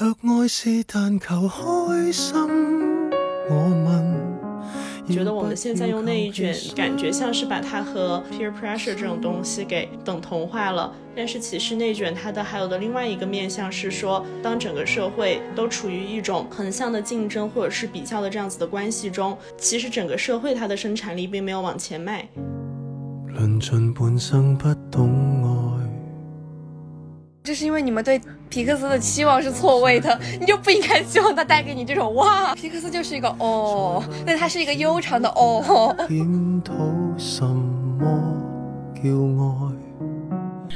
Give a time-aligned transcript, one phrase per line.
[0.00, 2.34] 若爱是但求开心，
[3.50, 3.54] 我
[3.84, 4.30] 问。
[5.10, 10.90] 觉得我们现在用内卷，感觉像是把它和 peer pressure 这种东西给等同化了。
[11.14, 22.26] 但是其实内卷它的还有的另外一个面向是说，当整个社会都处于一种横向的竞争或者是比较的这样子的关系中，其实整个社会它的生产力并没有往前迈。
[23.26, 25.79] 论尽半生不懂爱。
[27.50, 35.92] 这是因为你们对皮克斯的期望是错位的，你就不应该希望他带给你这种哇， 皮克斯就是一个哦，但它是一个悠长的哦。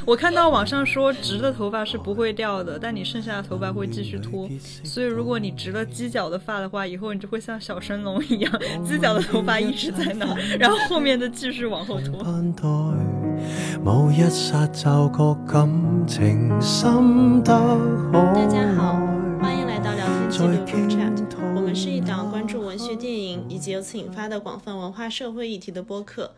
[0.05, 4.51] 我看到网上说直的头发是不会掉的，但你剩下的头发会继续 脱。
[4.83, 8.53] 所以如果你直了犄角的发的话，以后你就会像小神龙一样，
[8.85, 10.27] 犄角的头发一直在那，
[10.59, 12.01] 然后后面的继续往后
[18.13, 18.23] 拖。
[18.35, 18.95] 大家好，
[19.41, 20.55] 欢迎来到聊天记录
[20.89, 26.35] Chat，我们是一档关注文学、电影以及由此引发的广泛文化社会议题的播客。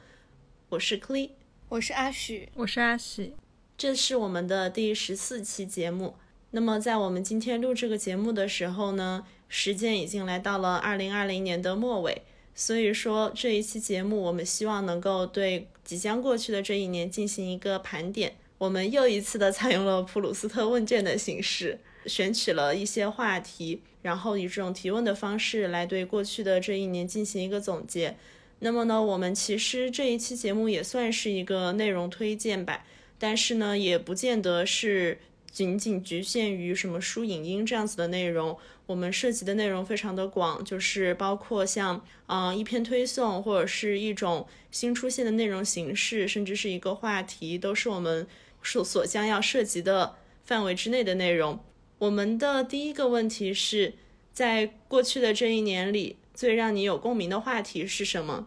[0.71, 1.31] 我是 Clee，
[1.69, 3.35] 我是阿许，我是阿喜。
[3.79, 6.15] 这是我们的第十四期节目。
[6.53, 12.23] 那么，在我们今天录这个节目的时候呢，时间已经来到了二零二零年的末尾。
[12.59, 18.35] 所以说，这一期节目我们希望能够对即将过去的这一年进行一个盘点。
[18.57, 28.17] 我们又一次的采用了普鲁斯特问卷的形式，选取了一些话题，然后以这种提问的方式来对过去的这一年进行一个总结。
[28.61, 32.87] 那么呢，我们其实这一期节目也算是一个内容推荐吧。
[33.19, 35.19] 但是呢，也不见得是
[35.51, 38.57] 仅仅局限于什么书影音这样子的内容。
[38.87, 48.27] 我们涉及的内容非常的广，就是包括像嗯一篇推送，或者是一种新出现的内容形式，甚至是一个话题，都是我们
[48.63, 51.59] 所所将要涉及的范围之内的内容。
[51.99, 53.95] 我们的第一个问题是
[54.33, 58.47] 在过去的这一年里，最让你有共鸣的话题是什么？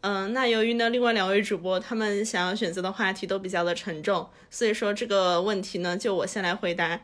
[0.00, 7.00] 嗯，那由于呢，另外两位主播他们想要选择的话题都比较的沉重，所以说这个问题呢，就我先来回答。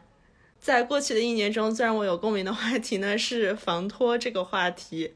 [0.60, 5.14] 在过去的一年中，最让我有共鸣的话题呢是防脱这个话题。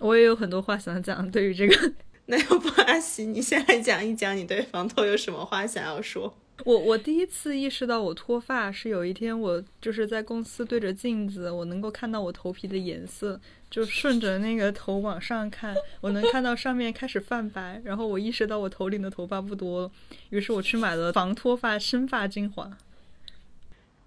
[0.00, 1.92] 我也有很多话想讲，对于这个，
[2.26, 6.34] 那要不阿喜你先来讲一讲，你对防脱有什么话想要说？
[6.64, 13.40] 我我第一次意识到我脱发是有一天我就是在公司对着镜子，我能够看到我头皮的颜色，
[13.70, 19.90] 就顺着那个头往上看，我能看到上面开始泛白，然后我意识到我头顶的头发不多了，
[20.30, 22.76] 于是我去买了防脱发生发精华。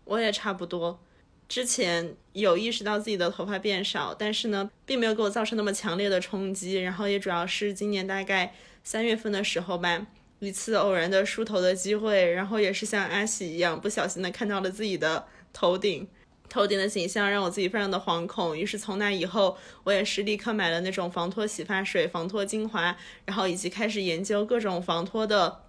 [0.06, 1.00] 我也差不多，
[1.47, 8.53] 之前有意识到自己的头发变少，但是呢，并没有给我造成那么强烈的冲击，然后也主要是今年大概
[8.84, 10.08] 三月份的时候吧。
[10.40, 16.06] 一次偶然的梳头的机会，然后也是像阿喜一样不小心的看到了自己的头顶，
[16.50, 18.58] 头顶的景象让我自己非常的惶恐。
[18.58, 22.94] 于是从那以后，我也是立刻买了那种防脱洗发水、防脱精华，
[23.24, 25.62] 然后以及开始研究各种防脱的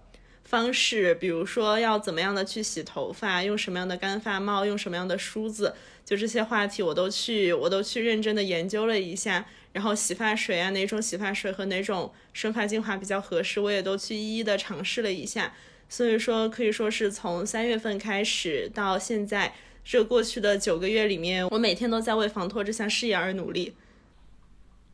[0.45, 5.75] 方式，比如说要怎么样的去洗头发，用什么样的干发帽，用什么样的梳子，
[6.05, 9.45] 就这些话题我都去，我都去认真的研究了一下。
[9.73, 15.53] 然后洗发水啊，哪种洗发水和哪种生发精华比较合适，我也都去一一的尝试了一下。
[15.89, 23.73] 所以说，可以说是从三月份开始到现在这过去的九个月里面，我每天都在为防脱这项事业而努力。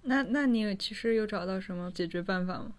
[0.02, 2.72] 那那你其实有找到什么解决办法吗？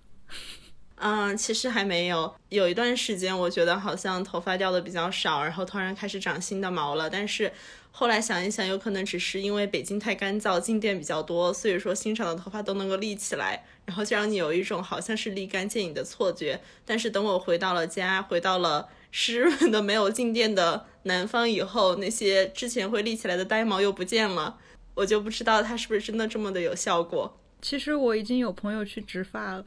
[1.03, 2.33] 嗯，其实还没有。
[2.49, 7.53] 有一段时间，我觉得好像头发掉的比较少，然后突然开始长新的毛了，但是。
[7.95, 16.59] 后来想一想，有可能只是因为北京太干燥，静电比较多，所以说新长的头发都能够立起来，然后就让你有一种好像是立竿见影的错觉。
[16.87, 24.57] 但是等我回到了家，回到了湿润的没有静电的南方以后，那些之前会立起来的呆毛又不见了，
[24.95, 27.39] 我就不知道它是不是真的这么的有效果。
[27.61, 29.65] 其实我已经有朋友去植发了。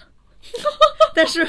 [1.16, 1.48] 但是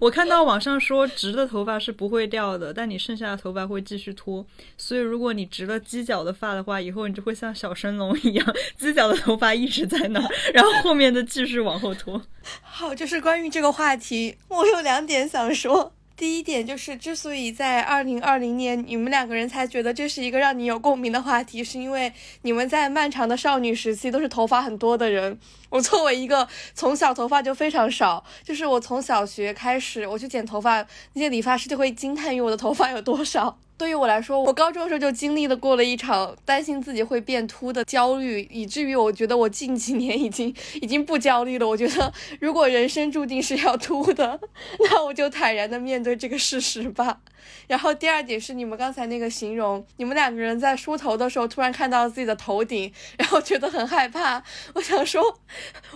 [0.00, 4.46] 我看到网上说直的头发是不会掉的，但你剩下的头发会继续脱。
[4.76, 10.20] 所以如果你直了犄角的发的话，以后你就会像小神龙一样，犄角的头发一直在那，
[10.54, 12.22] 然后后面的继续往后拖。
[12.62, 15.92] 好，就是关于这个话题，我有两点想说。
[16.18, 22.12] 第一点就是，之所以在二零二零年你们两个人才觉得这是一个让你有共鸣的话题，是因为
[22.42, 25.38] 你们在漫长的少女时期都是头发很多的人。
[25.70, 33.56] 我作为一个从小头发就非常少，就是我从小学开始我去剪头发，那些理发师就会惊叹于我的头发有多少。
[33.78, 40.52] 对于我来说，我高中的时候就经历了过了一场担心自己会变秃的焦虑，以至于我觉得我近几年已经
[40.82, 41.66] 已经不焦虑了。
[41.66, 44.40] 我觉得如果人生注定是要秃的，
[44.80, 47.20] 那我就坦然的面对这个事实吧。
[47.68, 54.42] 然后第二点是你们刚才那个形容，你们两个人在梳头的时候突然看到自己的头顶，然后觉得很害怕。
[54.74, 55.38] 我想说，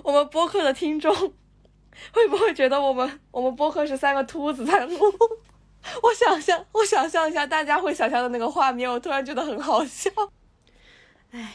[0.04, 1.12] 我们播客的听众
[2.14, 4.96] 会不会觉得我们我们播客是三个秃子在录？
[6.02, 10.10] 我想象，我想象一下大家会想象的那个画面，我突然觉得很好笑。
[11.32, 11.54] 哎，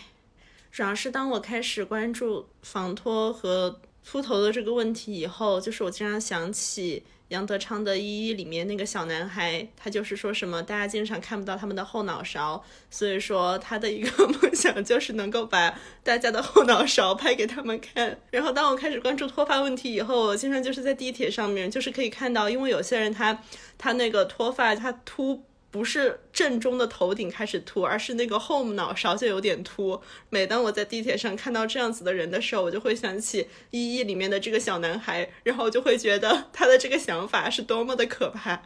[0.71, 18.17] 主要是当我开始关注防脱和秃头的这个问题以后，就是我经常想起杨德昌的《一一》里面那个小男孩，他就是说什么大家经常看不到他们的后脑勺，所以说他的一个 梦想就是能够把大家的后脑勺拍给他们看。
[18.31, 23.43] 然后当我开始关注脱发问题以后，我经常就是在地铁上面，就是可以看到，因为有些人他
[23.77, 25.43] 他那个脱发，他秃。
[25.69, 30.01] 不是正中的头顶开始秃，而是那个后脑勺就有点秃。
[30.29, 38.63] 每当我在地铁上看到这样子的人的时候，我就会想起《一一》里面的这个小男孩，然后就会觉得他的这个想法是多么的可怕。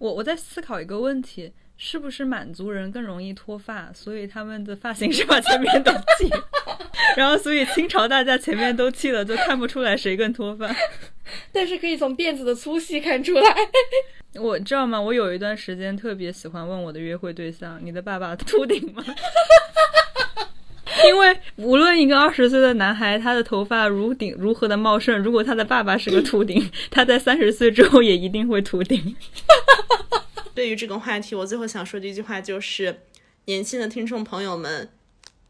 [0.00, 6.28] 我我在思考一个问题，是不是满族人更容易脱发，所以他们的发型是把前面都剃，
[7.16, 10.68] 然后所以清朝大家前面都剃了，就看不出来谁更脱发。
[11.52, 13.54] 但是可以从辫子的粗细看出来。
[14.40, 15.00] 我知道吗？
[15.00, 19.04] 我有一段时间特别喜欢问我的约会对象：“你的爸爸秃顶吗？”
[21.06, 29.16] 因为无论一个二十岁的男孩，他的头发如顶如何的茂盛，如果他的爸爸是个秃顶，他在三十岁之后也一定会秃顶。
[30.54, 33.02] 对于这个话题，我最后想说的一句话就是：
[33.44, 34.90] 年轻的听众朋友们，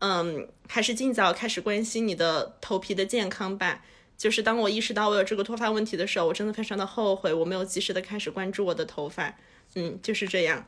[0.00, 3.82] 嗯，还是尽早开始关心你的头皮的健康吧。
[4.16, 9.34] 就是当我意识到我有这个脱发问题的时候，我真的非常的后悔，我没有及时的开始关注我的头发。
[9.74, 10.64] 嗯，就是这样。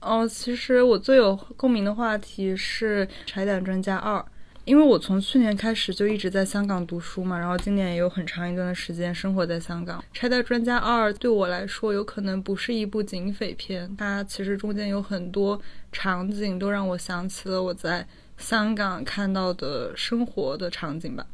[0.00, 4.18] 哦，其实我最有共鸣的话题是《拆弹专家二》，
[4.64, 10.00] 因为我从去年开始就一直在香港读书嘛，然后今年也有很长一段的时间生活在香港。
[10.12, 15.60] 《拆弹专家二》对我来说有可能不是一部警匪片，它其实中间有很多
[15.92, 21.26] 场景都让我想起了我在香港看到的生活的场景吧。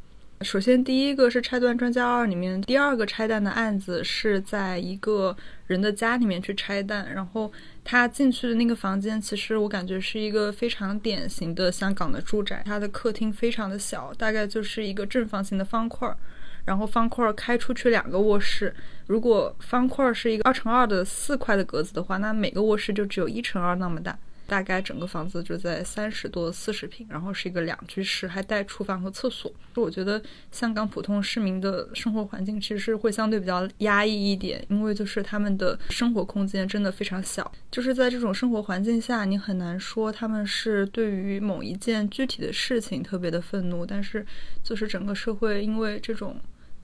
[0.43, 5.37] 首先，第一个是《拆弹专家二》里面第二个拆弹的案子，是在一个
[5.67, 7.13] 人的家里面去拆弹。
[7.13, 7.53] 然后
[7.85, 12.63] 他进去的那个房间，其实我感觉是一个非常典型的香港的住宅。
[12.65, 16.17] 它的客厅非常的小，大概就是一个正方形的方块儿，
[16.65, 18.75] 然后方块儿开出去两个卧室。
[19.09, 24.19] 如果方块儿是一个二乘二的四块的格子的话，那每个卧室就只有一乘二那么大。
[24.51, 29.49] 大概整个房子就在三十多四十平，然后是一个两居室，还带厨房和厕所。
[29.77, 30.21] 我觉得
[30.51, 37.49] 香港普通市民的生活环境其实会相对比较压抑一点，因为就是他们的生活空间真的非常小。
[37.71, 44.27] 就是在这种生活环境下，你很难说他们是对于某一件具体的事情特别的愤怒，但是
[44.65, 46.37] 就是整个社会因为这种。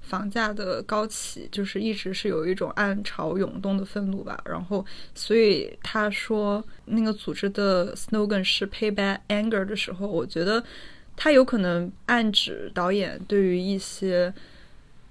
[0.06, 4.40] 房价的高起，就是一直是有一种暗潮涌动的愤怒吧。
[4.46, 10.62] 然后，所以他说那个组织的 slogan 是 “pay back anger” 的时候，我觉得
[11.16, 14.32] 他有可能暗指导演对于一些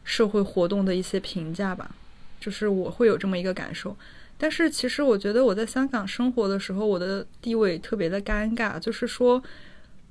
[0.05, 1.93] 社会活动的一些评价吧。
[2.39, 3.95] 就是我会有这么一个感受。
[4.37, 8.79] 但是其实我觉得我在香港生活的时候，我的地位特别的尴尬。
[8.79, 9.43] 就是说，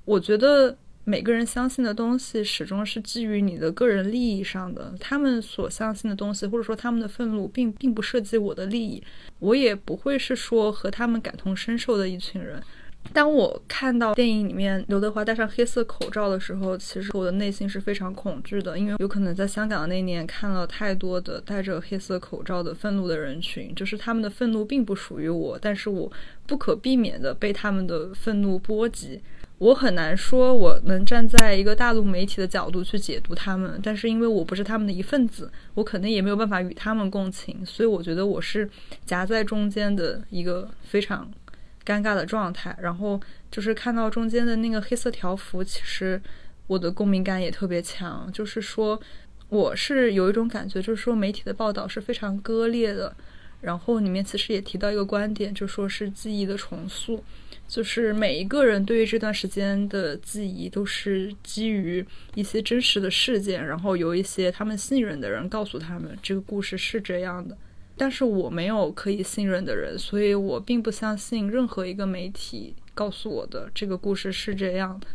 [0.05, 0.77] 我觉得。
[1.07, 9.03] 每个人相信的东西始终是基于你的个人利益上的，他们所相信的东西，或者说他们的愤怒，并并不涉及我的利益，
[9.39, 12.63] 我也不会是说和他们感同身受的一群人。
[13.13, 26.11] 当我看到电影里面刘德华戴上黑色口罩的时候，其实我的内心是非常恐惧的，因为有可能在香港的那年看了太多的戴着黑色口罩的愤怒的人群，就是他们的愤怒并不属于我，但是我
[26.47, 29.21] 不可避免的被他们的愤怒波及。
[29.65, 38.69] 我很难说我能站在一个大陆媒体的角度去解读他们，但是因为我不是他们的一份子，我肯定也没有办法与他们共情，所以我觉得我是
[39.07, 41.27] 夹在中间的一个非常
[41.83, 42.77] 尴尬的状态。
[42.79, 43.19] 然后
[43.51, 46.21] 就是看到中间的那个黑色条幅，其实
[46.67, 48.31] 我的共鸣感也特别强。
[48.31, 49.01] 就是说，
[49.49, 53.17] 我是有一种感觉，就是说媒体的报道是非常割裂的。
[53.63, 57.25] 然后里面其实也提到一个观点，就说是记忆的重塑。
[57.75, 67.59] 就是每一个人对于这段时间的记忆，都是基于一些真实的事件，然后有一些他们信任的人告诉他们这个故事是这样的。
[67.97, 75.09] 但是我没有可以信任的人，所以我并不相信任何一个媒体告诉我的这个故事是这样的。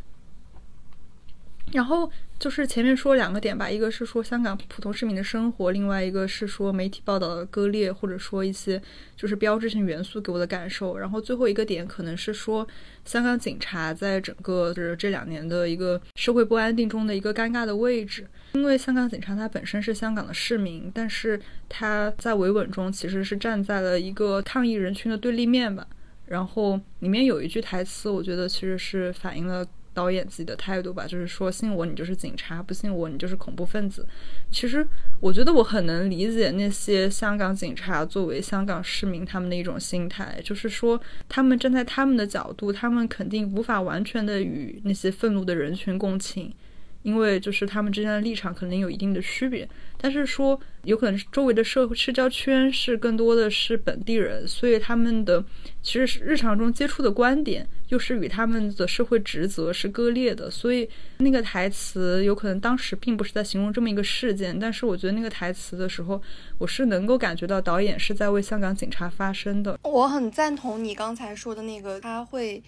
[1.72, 2.10] 然后
[2.40, 8.82] 就是前面说两个点吧，一个是说香港普通市民的生活，另外一个是说媒体报道的割裂，或者说一些
[9.16, 10.98] 就是标志性元素给我的感受。
[10.98, 12.68] 然后最后一个点可能是说
[13.06, 25.86] 香港警察在整个就是这两年的一个社会不安定中的一个尴尬的位置，因为香港警察他本身是香港的市民，但是他在维稳中其实是站在了一个抗议人群的对立面吧。
[26.26, 29.66] 然后里面有一句台词，我觉得其实是反映了。
[29.94, 34.08] 导演自己的态度吧，就是说信我你就是警察，不信我你就是恐怖分子。
[34.52, 34.86] 其实
[35.20, 46.54] 我觉得我很能理解那些香港警察作为香港市民他们的一种心态，就是说他们站在他们的角度，他们肯定无法完全的与那些愤怒的人群共情。
[47.04, 55.44] 因为就是他们之间的立场肯定有一定的区别，但是说有可能周围的社会社交圈是更多的是本地人，所以他们的
[55.82, 60.88] 其实是日常中接触的观点又是与他们的社会职责是割裂的，所以
[61.20, 66.22] 那个台词有可能当时并不是在形容这么一个事件，但是我觉得那个台词的时候，
[66.58, 69.80] 我是能够感觉到导演是在为香港警察发声的。
[69.84, 72.62] 我很赞同你刚才说的那个，他会。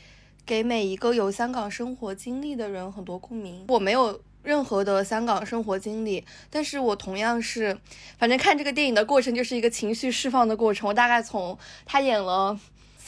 [0.51, 3.63] 给每一个有香港生活经历的人很多共鸣。
[3.69, 7.77] 我没有任何的香港生活经历，但是我同样是，
[8.17, 10.89] 反正看这个电影的过程就是一个情绪释放的过程。
[10.89, 12.59] 我大概从他演了。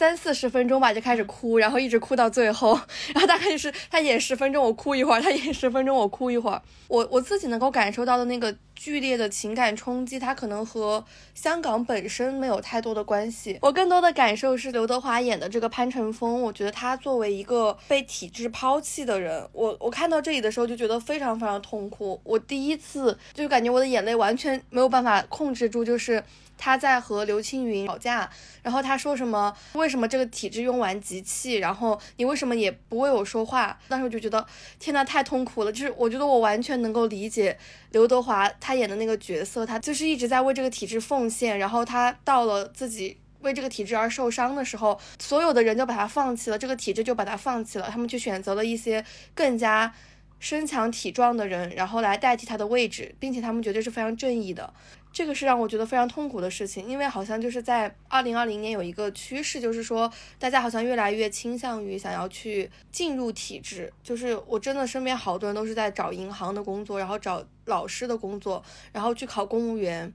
[0.03, 2.77] 三四十分钟吧，就开始哭，然后一直哭到最后，
[3.13, 6.61] 然后大概就是他演十分钟，我哭一会儿；他演十分钟，我哭一会儿。
[6.89, 13.57] 我我自己能够感受到的那个剧烈的情感冲击，它可能和香港本身没有太多的关系。
[13.61, 22.19] 我更多的感受是刘德华演的这个潘乘风，我觉得他作为一个被体制抛弃的人，我我看到这里的时候就觉得非常非常痛苦。
[22.25, 26.21] 我第一次就感觉我的眼泪完全没有办法控制住，就是。
[26.57, 28.29] 他在和刘青云吵架，
[28.61, 29.55] 然后他说什么？
[29.73, 31.55] 为什么这个体制用完即弃？
[31.55, 33.77] 然后你为什么也不为我说话？
[33.87, 34.45] 当时我就觉得，
[34.79, 35.71] 天呐，太痛苦了。
[35.71, 37.57] 就是我觉得我完全能够理解
[37.91, 41.59] 刘德华他演的那个角色，他就是一直在为这个体制奉献。
[41.59, 47.89] 然后他到了自己为这个体制而受伤的时候，所有的人就把他放弃了，这个体制就把他放弃了。
[47.89, 49.93] 他们去选择了一些更加
[50.39, 54.73] 身强体壮的人，然后来代替他的位置，并且他们绝对是非常正义的。
[55.13, 63.93] 这个是让我觉得非常痛苦的事情，因为好像就是在二零二零年有一个趋势，就是说大家好像越来越倾向于想要去进入体制。
[64.01, 70.11] 就是我真的身边好多人都是在找银行的工作，然后找老师的工作，然后去考公务员。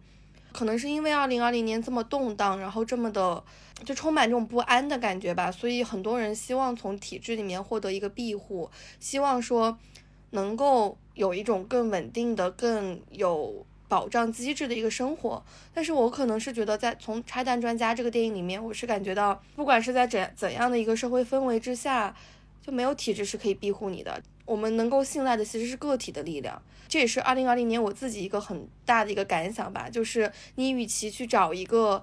[0.51, 3.45] 可能是因为二零二零年这么动荡，然后这么的
[3.85, 9.79] 就充满这种不安的感觉吧，所以很多人希望从体制里面获得一个庇护，希望说
[10.31, 13.65] 能够有一种更稳定的、更有。
[13.89, 15.43] 保障机制的一个生活，
[15.73, 22.15] 但是我可能是觉得，在从《拆弹专家》这个电影里面，我是感觉到，不管是在怎怎样的一个社会氛围之下，
[22.63, 24.23] 就没有体制是可以庇护你的。
[24.45, 32.03] 我们能够信赖的其实是个体的力量，这也是二零二零年我自己一个很大的一个感想吧，就是你与其去找一个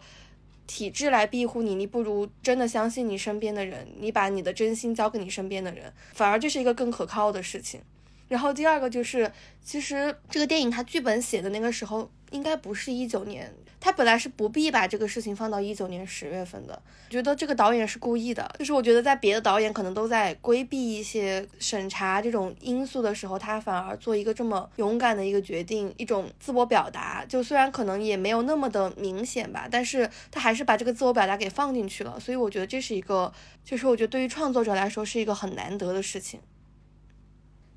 [0.68, 7.82] 体制来庇护你，你不如真的相信你身边的人，你把你的真心交给你身边的人，反而这是一个更可靠的事情。
[8.27, 9.32] 然后第二个就是，
[9.63, 16.82] 其实这个电影它剧本写的那个时候应该不是一九年，他本来是不必把这个事情放到一九年十月份的。
[17.08, 27.24] 我觉得这个导演是故意的，就是我觉得在别的导演可能都在规避一些审查这种因素的时候，他反而做一个这么勇敢的一个决定，一种自我表达。
[27.29, 32.20] 就虽然可能也没有那么的明显吧，但是他还是把这个自我表达给放进去了。
[32.20, 33.32] 所以我觉得这是一个，
[33.63, 36.39] 就是我觉得对于创作者来说是一个很难得的事情。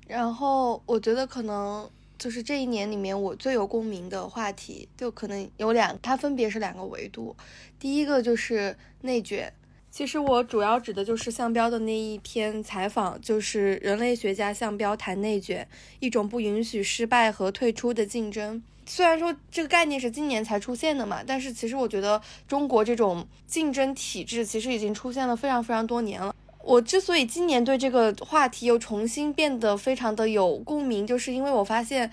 [0.09, 1.87] 然后我觉得可能
[2.17, 7.35] 就是这一年里面我最有共鸣的话题，就可能有两，它分别是两个维度。
[7.79, 9.53] 第一个就是内卷，
[9.91, 15.67] 其实我主要指的就是项标的那一篇采访，就是人类学家项标谈内卷，
[15.99, 18.63] 一种不允许失败和退出的竞争。
[18.87, 26.35] 虽然说这个概念是今年才出现的嘛，但是其实我觉得中国这种竞争体制其实已经出现了非常非常多年了。
[26.61, 32.11] 我之所以今年对这个话题又重新变得非常的有共鸣，就是因为我发现，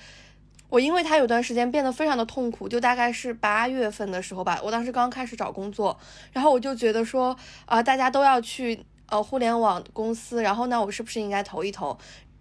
[0.68, 5.98] 我因为他有段时间变得非常的痛苦，就大概是八月份的时候吧，我当时刚开始找工作，
[6.32, 7.36] 然后我就觉得说，
[7.66, 11.98] 啊，大家都要去呃互联网公司，然后呢，我是不是应该投一投？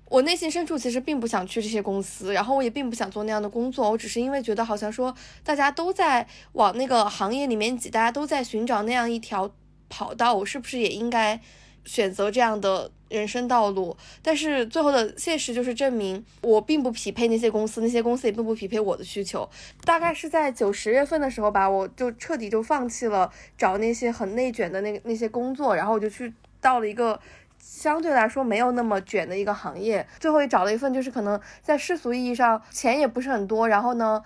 [0.08, 9.52] 我内心深处其实并不想去这些公司，然后我也并不想做那样的工作，我只是因为觉得好像说大家都在往那个行业里面挤，大家都在寻找那样一条
[9.90, 11.42] 跑道，我是不是也应该？
[11.86, 19.48] 选择这样的人生道路，但是最后的现实就是证明我并不匹配那些公司，那些公司也并不匹配我的需求。
[19.84, 27.20] 大概是在九十月份的时候吧，我就彻底就放弃了找那些很内卷的那那些工作，然后我就去到了一个
[27.60, 34.22] 相对来说没有那么卷的一个行业，最后也找了一份就是可能在世俗意义上钱也不是很多，然后呢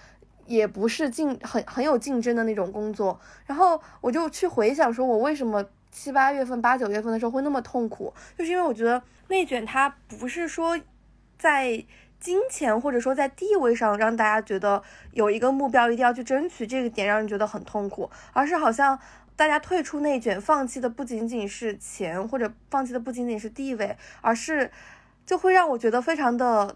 [0.45, 10.79] 也不是竞很很有竞争的那种工作，然后我就去回想说，我为什么七八月份、八九月份的时候会那么痛苦，就是因为我觉得内卷它不是说
[11.37, 11.85] 在
[12.19, 18.99] 金钱或者说在地位上让大家觉得有一个目标一定要去争取这个点让人觉得很痛苦，而是好像。
[19.39, 24.69] 大家退出内卷，放弃的不仅仅是钱，或者放弃的不仅仅是地位，而是
[25.25, 26.75] 就会让我觉得非常的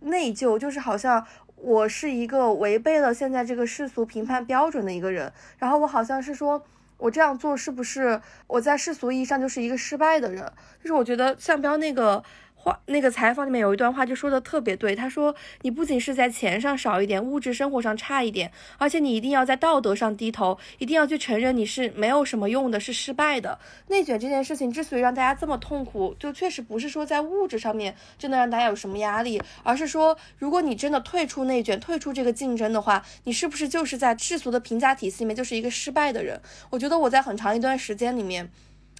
[0.00, 6.62] 内疚，就是好像我是一个违背了现在这个世俗评判标准的一个人，然后我好像是说
[7.00, 10.52] 我这样做是不是我在世俗意义上就是一个失败的人？
[10.82, 12.22] 就是我觉得向标那个。
[12.62, 23.58] 话那个采访里面有一段话就说的特别对，他说你不仅是在钱上少一点，物质生活上差一点，而且你一定要在道德上低头，一定要去承认你是没有什么用的，是失败的。
[23.86, 36.38] 内卷这件事情之所以让大家这么痛苦，就确实不是说在物质上面真的让大家有什么压力，而是说如果你真的退出内卷，退出这个竞争的话，你是不是就是在世俗的评价体系里面就是一个失败的人？
[36.68, 38.50] 我觉得我在很长一段时间里面，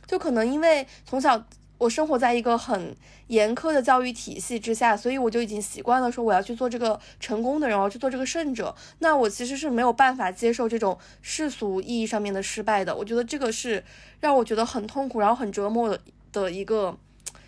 [0.06, 1.44] 就可能因为从小。
[1.80, 2.94] 我生活在一个很
[3.28, 8.74] 严苛的教育体系之下，所以我就已经习惯了说我要去做这个成功的人，我要去做这个胜者。
[8.98, 12.94] 那我其实是没有办法接受这种世俗意义上面的失败的。
[12.94, 13.82] 我觉得这个是
[14.20, 15.98] 让我觉得很痛苦，然后很折磨
[16.34, 16.94] 的一个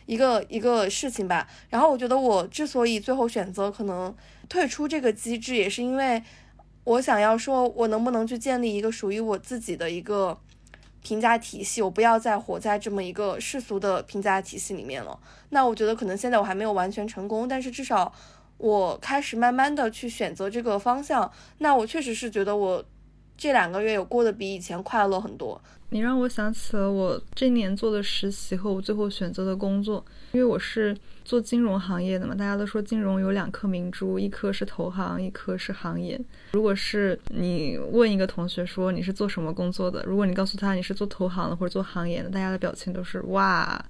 [0.07, 1.47] 一个一个事情吧。
[1.69, 4.17] 然后我觉得我之所以最后选择可能
[4.49, 6.23] 退出这个机制，也是因为
[6.85, 10.39] 我想要说，我能不能去建立一个属于我自己的一个。
[11.03, 15.19] 评价体系，我不要再活在这么一个世俗的评价体系里面了。
[15.51, 18.13] 那我觉得可能现在我还没有完全成功，但是至少
[18.59, 21.31] 我开始慢慢的去选择这个方向。
[21.59, 22.85] 那我确实是觉得我
[23.37, 25.61] 这两个月有过得比以前快乐很多。
[25.91, 30.03] 你让我想起了我这年做的实习和我最后选择的工作，
[30.33, 36.21] 因为我是做金融行业的嘛，大家都说金融有两颗明珠，一颗是投行，一颗是行业。
[36.53, 43.85] 如果是你问一个同学说你是做什么工作的，如果你告诉他你是做投行的或者做行业的，大家的表情都是哇，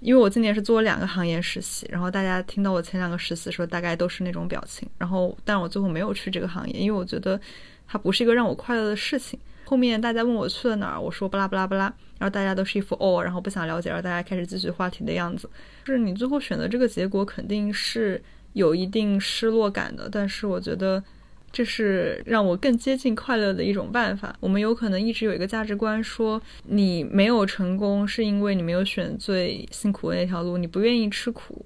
[0.00, 4.88] 因为我今年是做了两个行业实习，然后大家听到我前两个实习的时候，大概都是那种表情。
[4.98, 7.40] 然后，但我最后没有去这个行业，因为我觉得
[7.86, 9.38] 它不是一个让我快乐的事情。
[9.64, 15.48] 后面大家问我去了哪儿，我说巴拉巴拉巴拉，然后大家都是一副哦，然后不想了解，然后大家开始继续话题的样子。
[15.86, 18.22] 就是你最后选择这个结果，肯定是
[18.52, 20.06] 有一定失落感的。
[20.12, 21.02] 但是我觉得
[21.50, 24.36] 这是让我更接近快乐的一种办法。
[24.38, 31.64] 我们有可能一直有一个价值观，说你没有成功是因为你没有选最辛苦的那条路，你不愿意吃苦。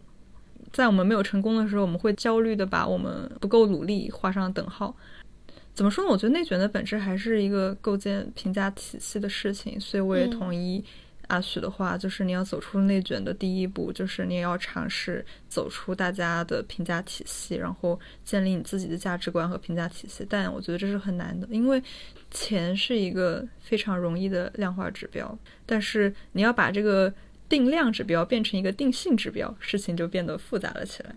[0.73, 4.95] 在我们没有成功的时候，我们会焦虑的把我们不够努力画上等号。
[5.75, 6.11] 怎么说呢？
[6.11, 10.85] 我觉得内卷的本质还是一个构建评价体系的事情，所以我也同意
[11.27, 20.25] 阿许的话，就是你要走出内卷的第一步，就是你也要尝试走出大家的评价体系，然后建立你自己的价值观和评价体系。
[20.31, 21.83] 但我觉得这是很难的，因为
[22.31, 27.13] 钱是一个非常容易的量化指标，但是你要把这个
[27.49, 31.17] 定量指标变成一个定性指标，事情就变得复杂了起来。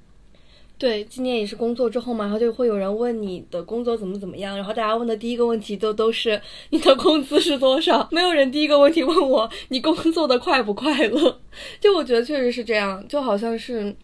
[0.79, 11.39] 对，今年也是工作之后嘛，然后就会有人问你的工作怎么怎么样，然后大家问的第一个问题都都是你的工资是多少，没有人第一个问题问我你工作的快不快乐。
[11.81, 13.95] 就我觉得确实是这样，就好像是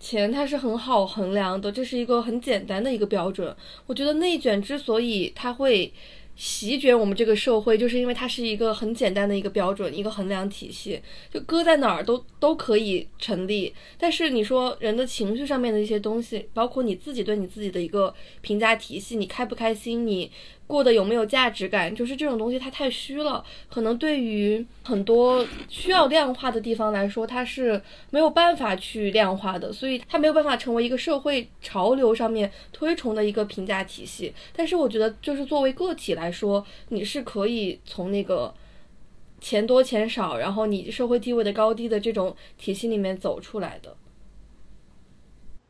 [0.00, 3.54] 钱它是很好衡量的，这是一个很简单的一个标准。
[3.86, 5.92] 我觉得内卷之所以它会。
[6.36, 11.00] 席卷我们这个社会，就是因为它是一个很简单的一个标准，一个衡量体系，
[11.32, 13.74] 就搁在哪儿都都可以成立。
[13.98, 20.30] 但是你说人的情绪上面的一些东西，包括你自己对你自己的一个评价体系，你开不开心，你。
[20.66, 21.94] 过得有没有价值感？
[21.94, 23.44] 就是这种东西，它太虚了。
[23.68, 34.32] 可能对于很多需要量化的地方来说，它是没有办法去量化的，所以它没有办法成为一个社会潮流上面推崇的一个评价体系。
[34.54, 38.52] 但是我觉得，就是作为个体来说，你是可以从那个
[39.40, 43.96] 钱多钱少，然后你社会地位的高低的这种体系里面走出来的。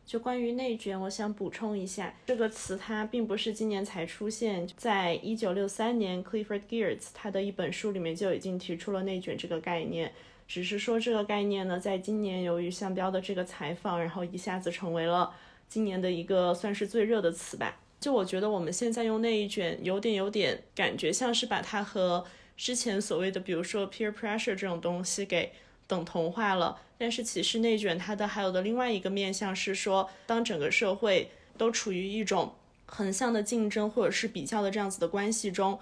[0.07, 10.12] 就关于内卷，我想补充一下，这个词它并不是今年才出现，在一九六三年，Clifford Geertz 他的一本书里面就已经提出了内卷这个概念，
[10.47, 15.35] 只是说这个概念呢，在今年由于向标的这个采访，然后一下子成为了
[15.69, 17.81] 今年的一个算是最热的词吧。
[17.99, 22.25] 就我觉得我们现在用内卷，有点有点感觉像是把它和
[22.57, 25.51] 之前所谓的，比如说 peer pressure 这种东西给
[25.88, 26.79] 等同化了。
[26.99, 32.55] 但是其实内卷它的还有的另外一个面向是说，当整个社会都处于一种
[32.87, 35.79] 横向的竞争或者是比较的这样子的关系中，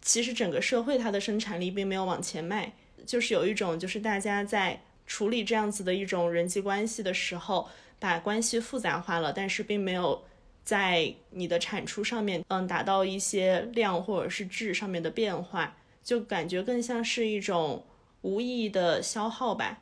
[0.00, 2.72] 其实整个社会它的生产力并没有往前迈。
[3.06, 10.22] 就是有一种就是大家在处理这样子的一种人际关系的时候，把关系复杂化了，但是并没有
[10.62, 17.84] 在你的产出上面，嗯，达到一些量或者是质上面的变化，就感觉更像是一种
[18.20, 19.80] 无意义的消耗吧。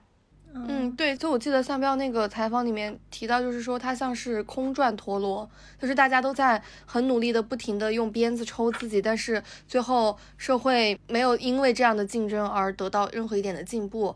[0.66, 5.48] 嗯，对，就我记得三彪那个采访里面提到，就是说他像是空转陀螺，
[5.80, 14.14] 就是大家都在很努力的不停的用鞭子抽自己，但是最后社会没有因为这样的竞争而得到任何一点的进步。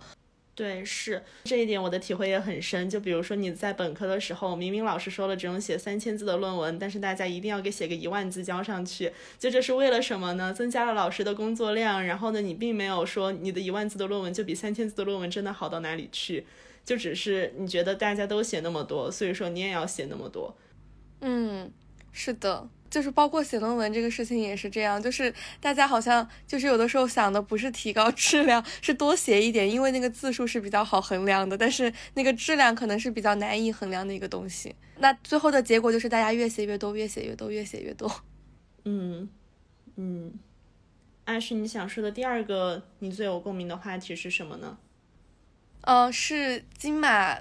[0.55, 2.91] 对，是这一点我的体会也很深。
[2.91, 10.53] 就比如说你在本科的时候，明明老师说了只用写三千字的论文，但是大家一定要给写个一万字交上去，就这是为了什么呢？
[10.53, 12.05] 增加了老师的工作量。
[12.05, 16.45] 然后呢，你并没有说你的一万字的论文就比三千字的论文真的好到哪里去，
[16.85, 20.55] 就只是你觉得大家都写那么多，所以说你也要写那么多。
[21.23, 21.73] 嗯，
[22.13, 22.69] 是的。
[22.91, 34.75] 就是包括写论文这个事情也是这样，就是大家好像就是有的时候想的不是提高质量，是多写一点，因为那个字数是比较好衡量的，但是那个质量可能是比较难以衡量的一个东西。
[34.99, 38.13] 那最后的结果就是大家越写越多，越写越多，越写越多。
[38.85, 39.29] 嗯
[39.97, 40.33] 嗯，
[41.25, 44.77] 艾是你想说的第二个你最有共鸣的话题是什么呢？
[45.83, 47.39] 呃，是金马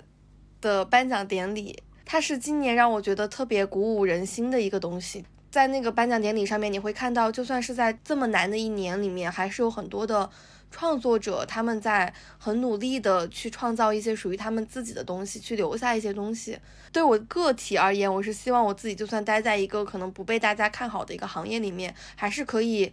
[0.62, 5.26] 的颁奖典礼，它是今年让我觉得特别鼓舞人心的一个东西。
[5.52, 10.30] 在那个颁奖典礼上面，你会看到，就算是在这么难的一年里面，还是有很多的
[10.70, 16.60] 创作者，他们在很努力的去创造一些属于他们自己的东西，去留下一些东西。
[16.92, 22.92] 对我个体而言，我是希望我自己就算待在一个可能不被大家看好的一个行业里面，还是可以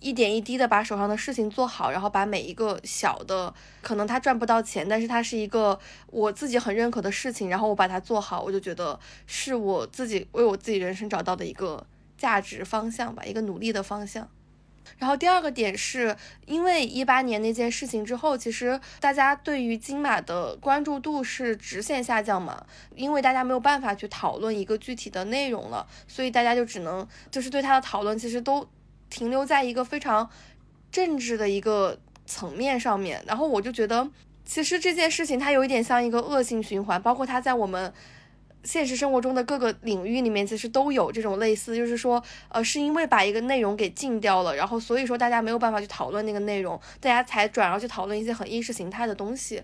[0.00, 11.86] 一点一滴的把手上的事情做好，然后把每一个小的，可能他赚不到钱，但是它是一个我自己很认可的事情，然后我把它做好，我就觉得是我自己为我自己人生找到的一个。
[12.22, 14.28] 价值方向吧，一个努力的方向。
[14.96, 28.64] 然后第二个点是因为一八年那件事情之后，其实大家对于金马的关注度是直线下降嘛，因为大家没有办法去讨论一个具体的内容了，所以大家就只能就是对它的讨论其实都
[29.10, 30.30] 停留在一个非常
[30.92, 33.20] 政治的一个层面上面。
[33.26, 34.08] 然后我就觉得，
[34.44, 37.92] 其实这件事情它有一点像一个恶性循环，包括它在我们。
[38.64, 49.62] 现实生活中的各个领域里面，其实都有这种类似，就是说，呃，是因为把一个内容给禁掉了，然后所以说大家没有办法去讨论那个内容，大家才转而去讨论一些很意识形态的东西。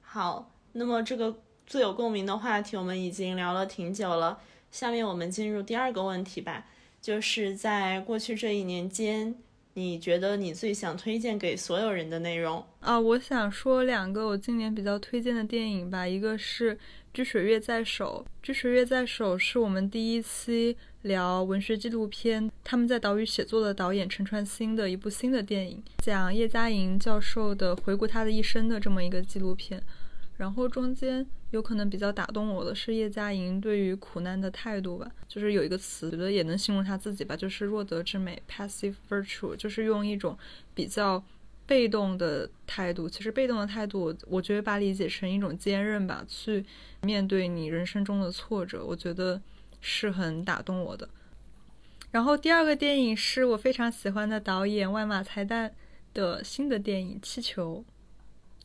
[0.00, 1.36] 好，那么这个
[1.66, 4.38] 最有共鸣的话题我们已经聊了挺久了，
[4.70, 6.64] 下面我们进入第二个问题吧，
[7.00, 9.34] 就是在过去这一年间，
[9.74, 12.98] 你觉得你最想推荐给所有人的内容啊？
[12.98, 16.74] 我想说两个我今年比较推荐的电影吧，一个是。
[17.12, 29.82] 《掬水月在手》，《掬水月在手》是我们第一期聊文学纪录片，他们在岛屿写作的导演陈传兴的一部新的电影，讲叶嘉莹教授的回顾他的一生的这么一个纪录片。
[30.36, 40.38] 然后中间有可能比较打动我的是叶嘉莹对于苦难的态度吧，就是有一个词，觉得也能形容他自己吧，就是弱德之美 （passive virtue），就是用一种
[40.74, 41.22] 比较。
[41.70, 46.66] 被动的态度，其实被动的态度，我我觉得把理解成一种坚韧吧，去
[47.02, 49.40] 面对你人生中的挫折，我觉得
[49.80, 51.08] 是很打动我的。
[52.10, 55.70] 然后第二个电影是我非常喜欢的导演万马才旦
[56.12, 57.84] 的新的电影《气球》，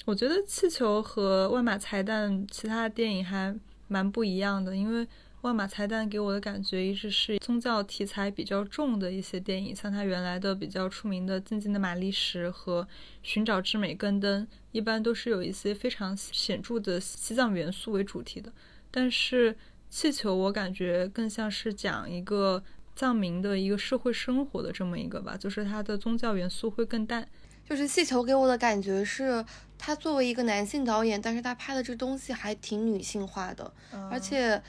[0.05, 3.55] 我觉得《气球》和万马才旦其他的电影还
[3.87, 5.07] 蛮不一样的，因为。
[5.45, 12.81] 万马才旦给我的感觉一直是宗教题材比较重的一些电影，像他原来的比较出名的《静静的玛丽石》和
[13.21, 18.51] 《寻找之美根灯》，一般都是有一些非常显著的西藏元素为主题的。
[18.89, 19.53] 但是
[19.87, 22.63] 《气球》我感觉更像是讲一个
[22.95, 27.27] 藏民的一个社会生活的这么一个吧，就是它的宗教元素会更淡。
[27.69, 29.43] 就是《气球》给我的感觉是，
[29.77, 33.71] 他作为一个男性导演，但是他拍的这东西还挺女性化的，
[34.09, 34.59] 而且。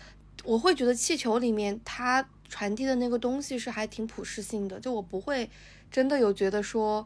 [0.45, 5.51] 我会觉得气球里面它传递的那个东西是还挺普适性的，就我不会
[5.91, 7.05] 真的有觉得说，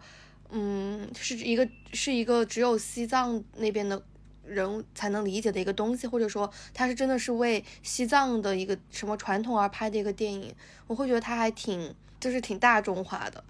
[0.51, 4.03] 嗯，是一个是一个只有西藏那边的
[4.45, 10.55] 人才能理解的一个东西，或者说它是真的是为西藏的一个什么传统而拍的一个电影，
[10.87, 13.43] 我会觉得它还挺就是挺大众化的。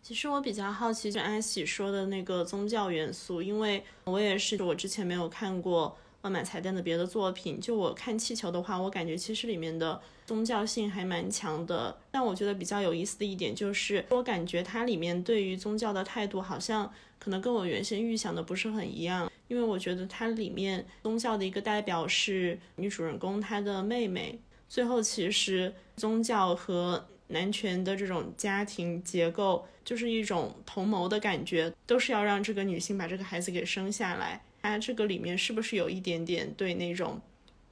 [0.00, 5.96] 其实我比较好奇，就安喜说的那个宗教元素，因为我也是我之前没有看过。
[6.30, 11.96] 买彩蛋的别的作品，就我看气球的话，我感觉其实里面的宗教性还蛮强的。
[12.10, 19.30] 但我觉得比较有意思的一点就是，我感觉它里面对于宗教的态度，好像可能跟我原先预想的不是很一样。
[19.48, 34.42] 因为我觉得它里面宗教的一个代表是女主人公她的妹妹，最后其实宗教和男权的这种家庭结构，就是一种同谋的感觉，都是要让这个女性把这个孩子给生下来。
[34.68, 37.20] 它这个里面是不是有一点点对那种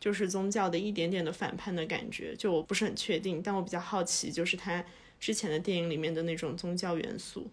[0.00, 2.34] 就是宗教的一点点的反叛的感觉？
[2.36, 4.84] 就我不是很确定，但我比较好奇，就是他
[5.18, 7.48] 之前的电影里面的那种宗教元素。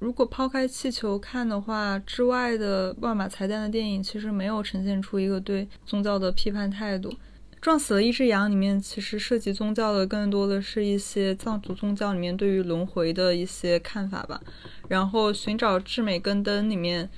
[0.00, 7.14] 如果抛开气球看的话，之外的万马才旦的电影其实没有呈现出一个对宗教的批判态度。
[7.62, 14.38] 撞死了一只羊里面，其实涉及宗教的更多的是一些藏族宗教里面对于轮回的一些看法吧。
[14.88, 17.08] 然后寻找至美根灯里面。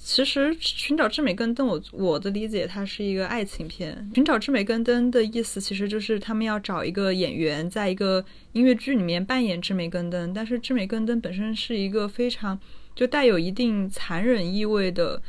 [0.00, 4.08] 其实寻找至美根灯，我我的理解，它是一个爱情片。
[4.14, 10.32] 寻找至美根灯的意思，其实就是他们要找一个演员，在一个音乐剧里面扮演至美根灯。
[10.32, 12.58] 但是至美根灯本身是一个非常
[12.94, 15.20] 就带有一定残忍意味的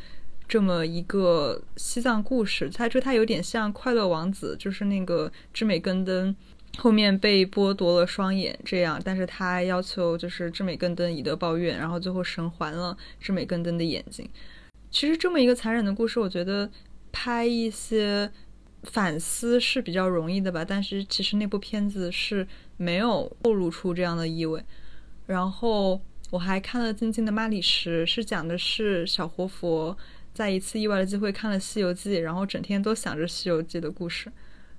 [0.50, 2.70] 这么一个西藏故事。
[2.70, 6.36] 他说它有点像快乐王子，就是那个智美根灯
[6.78, 14.28] 后面被剥夺了双眼这样，但是他要求就是智美根灯以德报怨，然后最后神还了智美根灯的眼睛。
[14.92, 16.68] 其实这么一个残忍的故事，我觉得
[17.12, 18.32] 拍一些
[18.84, 20.66] 反思是比较容易的吧。
[20.66, 24.64] 但是其实那部片子是没有透露出这样的意味。
[25.28, 29.96] 然后我还看了《静静的妈里什》，是讲的是小活佛
[30.40, 34.32] 在一次意外的机会看了《西游记》，然后整天都想着《西游记》的故事。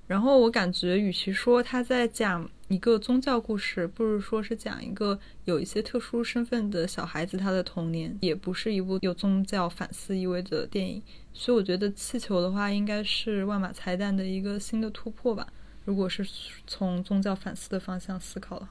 [0.07, 10.99] 然后我感觉，与其说他在讲一个宗教故事，不如说是讲一个有一些特殊身份的小孩子他的童年，也不是一部有宗教反思意味的电影。
[11.31, 15.45] 所以我觉得《气球》的话，应该是万马才旦的一个新的突破吧。
[15.85, 16.27] 如果是
[16.65, 18.67] 从宗教反思的方向思考了，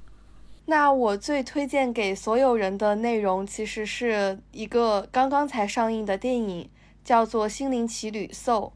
[0.67, 6.69] 那我最推荐给所有人的内容，其实是一个刚刚才上映的电影，
[7.05, 8.73] 叫做《心灵奇旅》So。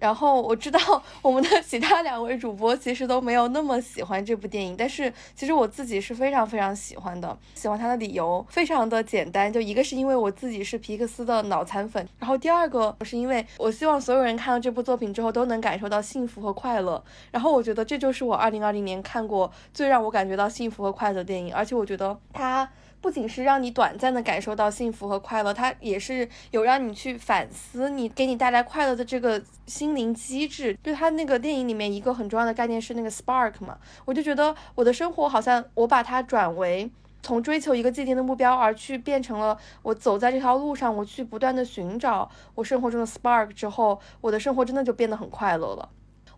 [0.00, 0.78] 然后我知道
[1.22, 7.36] 我们的其他两位主播其实都没有那么喜欢这部电影，但是其实我自己是非常非常喜欢的。
[7.56, 17.02] 喜欢它的理由非常的简单，就一个是因为我自己是皮克斯的脑残粉，然后第二个是因为我希望所有人看到这部作品之后都能感受到幸福和快乐。
[17.32, 22.70] 然后我觉得这就是我二零二零年看过最让我感觉到幸福和快乐的电影，而且我觉得它。
[23.00, 30.76] 不仅是让你短暂的感受到幸福和快乐，它也是有让你去反思你给你带来快乐的这个心灵机制。
[30.82, 36.90] 就它那个电影里面一个很重要的概念是那个 spark 嘛，我就觉得我的生活好像我把它转为
[37.22, 45.88] 从追求一个既定的目标，而去变成了我走在这条路上，我去不断的寻找我生活中的 spark 之后，我的生活真的就变得很快乐了。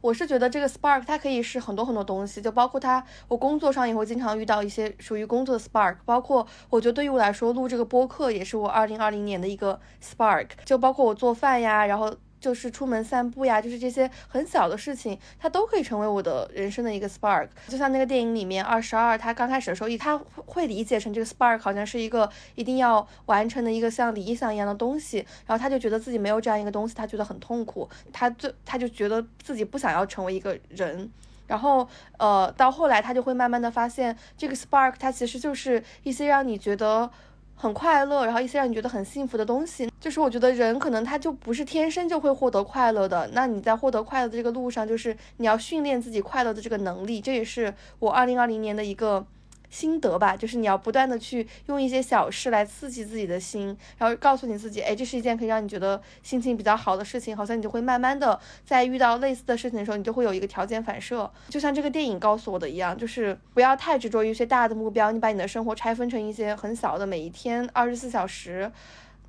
[0.01, 12.15] 我是觉得这个 spark 它可以是很多很多东西，就包括它，我工作上也会经常遇到一些属于工作的 spark，包括我觉得对于我来说录这个播客也是我二零二零年的一个 spark，就包括我做饭呀，然后。
[12.41, 17.49] 就是出门散步呀，就是这些很小的事情，它都可以成为我的人生的一个 spark。
[17.69, 31.11] 就像那个电影里面二十二，他刚开始的时候，他会理解成这个 spark 好像是一个一定要完成的一个像理想一样的东西，然后他就觉得自己没有这样一个东西，他觉得很痛苦，他最他就觉得自己不想要成为一个人。
[31.47, 37.11] 然后呃，到后来他就会慢慢的发现，这个 spark 它其实就是一些让你觉得。
[37.61, 43.29] 很快乐，然后一些让你觉得很幸福的东西，就是我觉得人可能他就不是天生就会获得快乐的。
[43.35, 47.21] 那你在获得快乐的这个路上，就是你要训练自己快乐的这个能力。
[47.21, 49.27] 这也是我二零二零年的一个。
[49.71, 68.71] 心得吧，就是你要不断的去用一些小事来刺激自己的心，然后告诉你自己，哎，这是一件可以让你觉得心情比较好的事情，好像你就会慢慢的在遇到类似的事情的时候，你就会有一个条件反射，就像这个电影告诉我的一样，就是不要太执着于一些大的目标，你把你的生活拆分成一些很小的每一天二十四小时，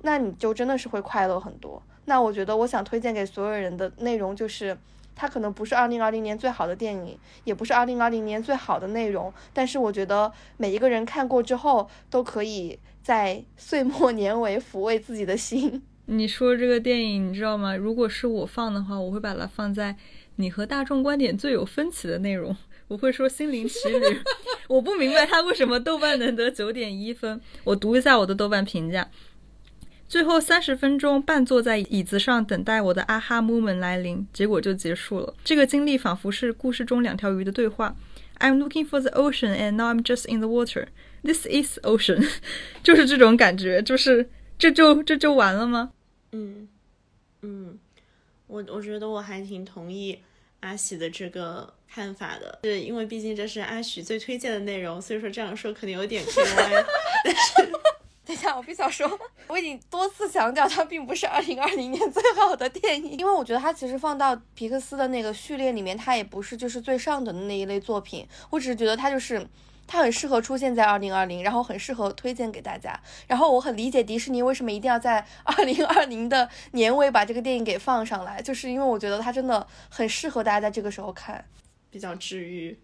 [0.02, 1.80] 那你就真的是会快乐很多。
[2.06, 4.76] 那我觉得我想推荐给所有人的内容就是。
[5.14, 15.82] 它可能不是二零二零年最好的电影，也不是二零二零年最好的内容，但是我觉得每一个人看过之后，都可以在岁末年尾抚慰自己的心。
[16.06, 17.76] 你说这个电影，你知道吗？
[17.76, 19.96] 如果是我放的话，我会把它放在
[20.36, 22.54] 你和大众观点最有分歧的内容。
[22.88, 23.98] 我会说《心灵奇旅》，
[24.68, 27.40] 我不明白它为什么豆瓣能得九点一分。
[27.64, 29.08] 我读一下我的豆瓣评价。
[30.12, 35.34] 最后三十分钟半坐在椅子上等待我的啊哈 moment 来临，结果就结束了。
[35.42, 37.96] 这个经历仿佛是故事中两条鱼的对话。
[38.38, 40.88] I'm looking for the ocean and now I'm just in the water.
[41.22, 42.28] This is ocean，
[42.84, 45.92] 就是这种感觉，就是这就这就完了吗？
[46.32, 46.68] 嗯
[47.40, 47.78] 嗯，
[48.48, 50.18] 我我觉得我还挺同意
[50.60, 56.84] 阿喜的这个看法的，是因为毕竟这是阿许最推荐的内容，所以说这样说可能有点偏歪，
[57.24, 57.72] 但是。
[58.32, 59.06] 等一下，我必须要说，
[59.46, 68.26] 我已经多次强调，它并不是二零二零年最好的电影，因为我觉得它其实放到皮克斯的那个序列里面，它也不是就是最上等的那一类作品。
[68.48, 69.46] 我只是觉得它就是
[69.86, 72.98] 它很适合出现在二零二零，然后很适合推荐给大家。
[73.26, 81.44] 然后我很理解迪士尼为什么一定要在 二零二零的年尾把这个电影给放上来，就是因为我觉得它真的很适合大家在这个时候看，
[81.90, 82.78] 比较治愈。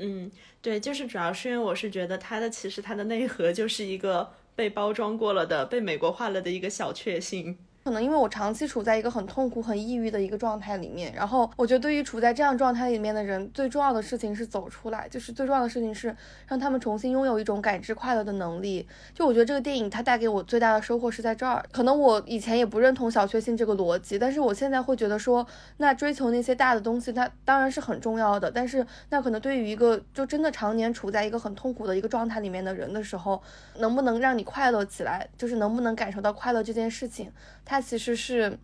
[0.00, 7.67] 嗯，对，就是主要是因为我是觉得它的其实它的内核就是一个被包装过了的、被美国化了的一个小确幸。
[7.84, 16.14] 可能因为我长期处在一个很痛苦、很抑郁的一个状态里面，然后我觉得对于处在这样状态里面的人，最重要的事情是走出来，就是最重要的事情是
[16.46, 18.86] 让他们重新拥有一种感知快乐的能力。
[19.14, 21.64] 就我觉得这个电影它带给我最大的收获是在这儿。
[21.72, 25.46] 可能我以前也不认同小确幸这个逻辑，但是我现在会觉得说，
[25.78, 33.40] 那追求那些大的东西，它当然是很重要的，但是那可能对于一个就真的常年处在一个很痛苦的一个状态里面的人的时候，
[33.78, 37.32] 能不能让你快乐起来，就是能不能感受到快乐这件事情，
[37.68, 37.80] 它。
[37.80, 38.58] 其实是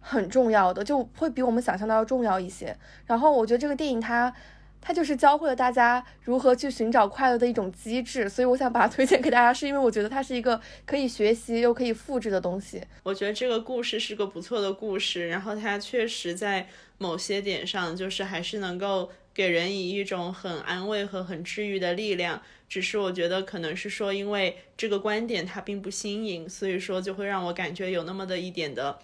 [0.00, 2.76] 很重要的，就会比我们想象的要重要一些。
[3.06, 4.32] 然后我觉得这个电影它，
[4.80, 12.80] 它就是教会了大家如何去寻找快乐的一种机制，所以我想把它推荐给大家，是因为我觉得它是一个可以学习又可以复制的东西。
[13.02, 22.40] 我觉得这个故事是个不错的故事，然后它确实在某些点上，就是还是能够给人以一种很安慰和很治愈的力量。
[22.68, 28.98] 只是我觉得可能是说，因为这个观点它并不新颖，所以说就会让我感觉有那么的一点的，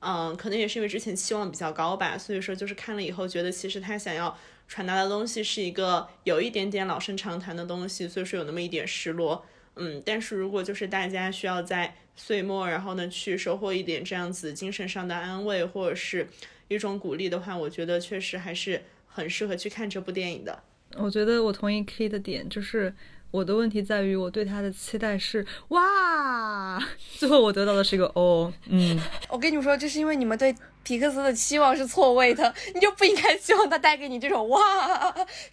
[0.00, 16.28] 嗯，可能也是因为之前期望比较高吧，所以说就是看了以后觉得其实他想要传达的东西是一个有一点点老生常谈的东西，所以说有那么一点失落，嗯，但是如果就是大家需要在岁末，然后呢去收获一点这样子精神上的安慰或者是
[16.68, 18.84] 一种鼓励的话，我觉得确实还是
[19.18, 20.62] 很适合去看这部电影的。
[20.96, 22.94] 我觉得我同意 K 的点，就是
[23.32, 26.78] 我的问题在于我对他的期待是哇，
[27.18, 28.98] 最后我得到的是一个哦，嗯。
[29.28, 30.54] 我跟你们说，就是因为你们对
[30.84, 34.60] 皮克斯的期望是错位的，你就不应该希望他带给你这种哇。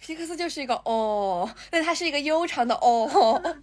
[0.00, 3.60] 皮克斯就是一个哦，但它是一个悠长的哦。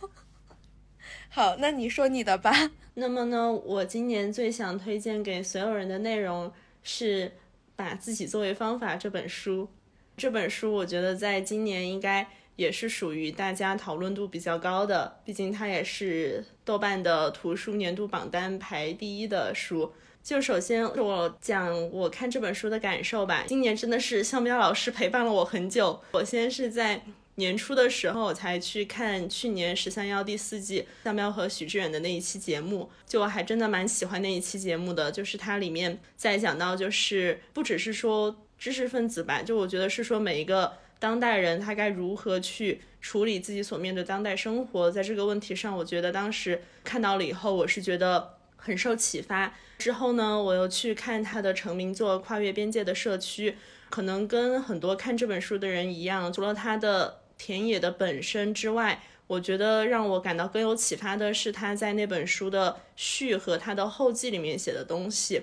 [1.30, 2.72] 好，那你说你的吧。
[2.94, 7.30] 那么呢，我今年最想推荐给所有人的内容是
[7.76, 9.68] 《把自己作为方法》这本书。
[10.16, 19.92] 这本书我觉得在今年应该也是属于大家讨论度比较高的，毕竟它也是豆瓣的图书年度榜单排第一的书。
[20.22, 26.00] 就首先我讲我看这本书的感受吧，今年真的是向彪老师陪伴了我很久。
[26.12, 27.04] 我先是在
[27.36, 38.36] 年初的时候才去看去年十三幺第四季向彪和许志远的那一期节目，就我还真的蛮喜欢那一期节目的，就是它里面在讲到就是不只是说。
[38.64, 49.54] 知识分子吧，就我觉得是说每一个当代人他该如何去处理自己所面对当代生活，在这个问题上，我觉得当时看到了以后，我是觉得很受启发。
[49.78, 53.52] 之后呢，我又去看他的成名作《跨越边界的社区》，
[53.90, 65.42] 可能跟很多看这本书的人一样，除了他的田野的本身之外，我觉得让我感到更有启发的是他在那本书的序和他的后记里面写的东西。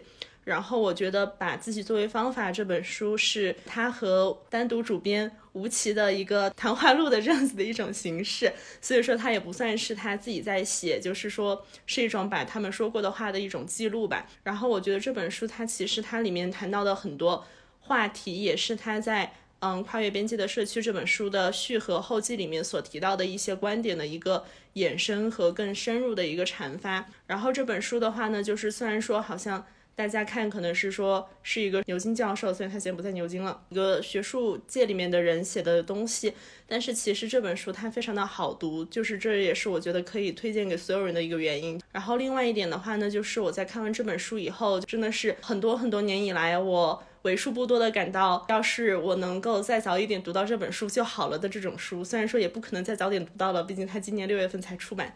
[0.51, 14.27] 然后我觉得把自己作为方法这本书是他和单独主编吴奇的一个谈话录的这样子的一种形式，所以说他也不算是他自己在写，就是说是一种把他们说过的话的一种记录吧。
[14.43, 17.47] 然后我觉得这本书它其实它里面谈到的很多
[17.79, 27.07] 话题，也是他在嗯跨越边界的社区这本书的序和后记里面所提到的一些观点的一个衍生和更深入的一个阐发。
[27.29, 29.65] 然后这本书的话呢，就是虽然说好像。
[30.01, 36.33] 大家看，可能是说是一个牛津教授，虽然他现在不在牛津了，一个学术界里面的人写的东西，
[36.67, 41.79] 但是其实这本书它非常的好读，就是这也是我觉得可以推荐给所有人的一个原因。
[41.93, 52.03] 然后另外一点的话呢，就是我在看完这本书以后，真的是很多很多年以来，我为数不多的感到，要是我能够再早一点读到这本书就好了的这种书。
[52.03, 55.15] 虽然说也不可能再早点读到了，毕竟它今年六月份才出版。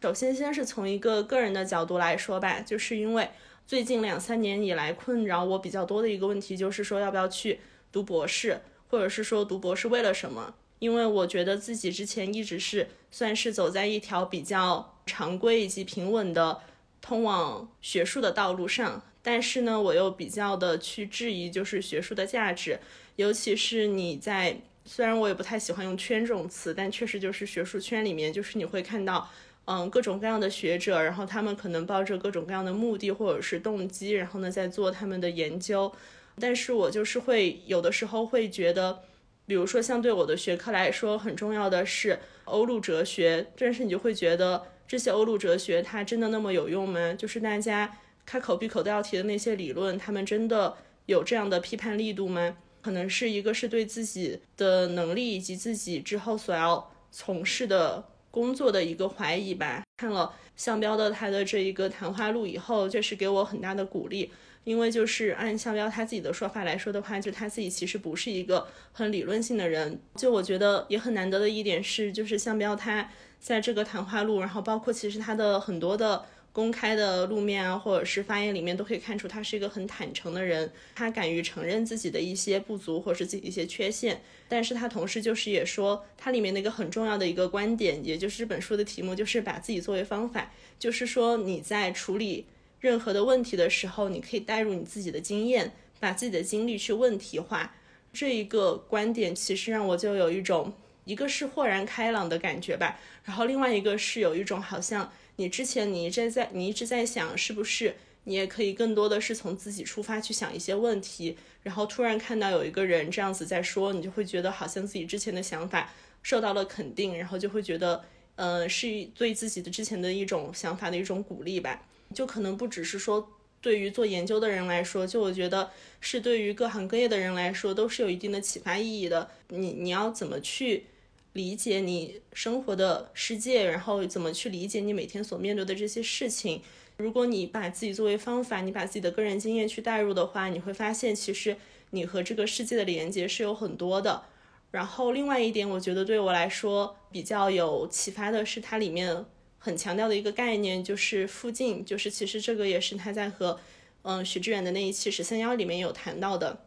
[0.00, 3.28] 首先，先是从一个个人的角度来说吧，就是因为。
[3.72, 7.58] 最近两三年以来，困扰我比较多的一个问题就是说，要不要去
[7.90, 10.54] 读博士，或者是说读博士为了什么？
[10.78, 16.60] 因为我觉得自己之前一直是算是走在一条比较常规以及平稳的
[17.00, 22.78] 通往学术的道路上，但是呢，我又比较的去质疑就是学术的价值，
[23.16, 29.30] 尤其是你在虽然我也不太喜欢用圈这种词，但确实就是学术圈里面，就是你会看到。
[29.64, 35.92] 嗯，各种各样的学者，然后他们可能抱着各种各样的目的或者是动机，然后呢在做他们的研究。
[36.40, 39.00] 但是我就是会有的时候会觉得，
[39.46, 47.14] 比如说像对我的学科来说很重要的是欧陆哲学，但是你就会觉得这些欧陆哲学它真的那么有用吗？
[47.14, 50.74] 就是大家开口闭口都要提的那些理论，他们真的
[51.06, 52.56] 有这样的批判力度吗？
[52.80, 59.84] 可能是一个是对自己的能力以及自己之后所要从事的工作的一个怀疑吧。
[59.98, 64.32] 看了向标的他的这一个谈话录以后，确实给我很大的鼓励。
[64.64, 70.00] 因为就是按向标他自己的说法来说的话，就他自己其实不是一个很理论性的人。
[70.14, 73.10] 就我觉得也很难得的一点是，就是向标他
[73.40, 80.70] 在这个谈话录，然后包括其实他的很多的公开的路面啊，或者是发言里面，都可以看出他是一个很坦诚的人。
[80.94, 92.46] 他敢于承认自己的一些不足或者是自己一些缺陷，但是他同时就是也说，他里面的一个很重要的一个观点，也就是这本书的题目，就是把自己作为方法，就是说你在处理。
[92.80, 97.76] 任何的问题的时候，你可以带入你自己的经验，把自己的经历去问题化。
[98.12, 100.72] 这一个观点其实让我就有一种，
[101.04, 102.98] 一个是豁然开朗的感觉吧。
[103.22, 105.08] 然后另外一个是有一种好像
[105.42, 111.36] 你之前你一直在你一直在想，是不是你也可以更多的是从自己出发去想一些问题。
[111.64, 118.04] 然后突然看到有一个人这样子在说，你就会觉得好像自己之前的想法受到了肯定，然后就会觉得，
[118.36, 118.86] 呃，是
[119.16, 121.84] 对自己的之前的一种想法的一种鼓励吧。
[122.14, 123.28] 就可能不只是说
[123.60, 125.70] 对于做研究的人来说，就我觉得
[126.00, 129.28] 是对于各行各业的人来说都是有一定的启发意义的。
[129.48, 130.86] 你你要怎么去
[131.32, 136.62] 理解你生活的世界，然后怎么去理解你每天所面对的这些事情？
[136.96, 141.56] 如果你把自己作为方法，你把自己的个人经验去带入的话，你会发现其实
[141.90, 144.24] 你和这个世界的连接是有很多的。
[144.70, 149.24] 然后另外一点，我觉得对我来说比较有启发的是它里面。
[149.64, 153.60] 很强调的一个概念就是附近，就是其实这个也是他在和
[154.02, 156.64] 嗯许志远的那一期十三幺里面有谈到的，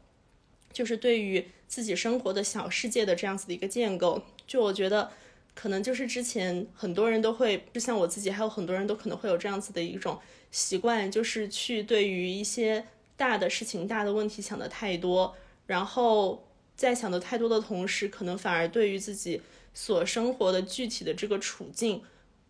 [0.71, 4.21] 就是对于自己生活的小世界的这样子的一个建构。
[4.47, 5.09] 就我觉得
[5.53, 10.19] 可能就是之前很多人都会，就像我自己，还有很多人都可能会有这样子的一种
[10.51, 12.85] 习惯，就是去对于一些
[13.17, 15.35] 大的事情、大的问题想的太多，
[15.67, 19.41] 然后在想的太多的同时，可能反而对于自己
[19.73, 22.01] 所生活的具体的这个处境。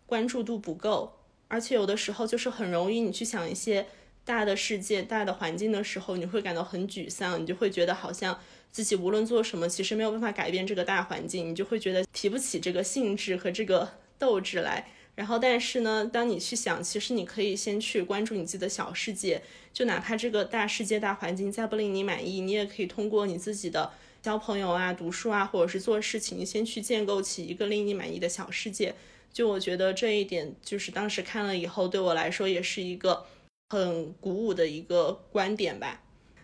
[0.08, 1.14] 关注度不够，
[1.48, 3.88] 而且有的时候就是很容易，你去想一些
[4.26, 8.38] 大的世界、大的环境的时候，你会感到很沮丧，你就会觉得好像
[8.72, 14.88] 自己无论做什么，其实没有办法改变这个大环境，你就会觉得提不起这个兴致和这个斗志来。
[15.14, 28.94] 然后，但是呢，当你去想，其实你可以先去关注你自己的小世界，就哪怕这个大世界、大环境再不令你满意，你也可以通过你自己的交朋友啊、读书啊，或者是做事情，先去建构起一个令你满意的小世界。
[29.32, 33.26] 就我觉得这一点，就是当时看了以后，对我来说也是一个
[33.70, 36.02] 很鼓舞的一个观点吧。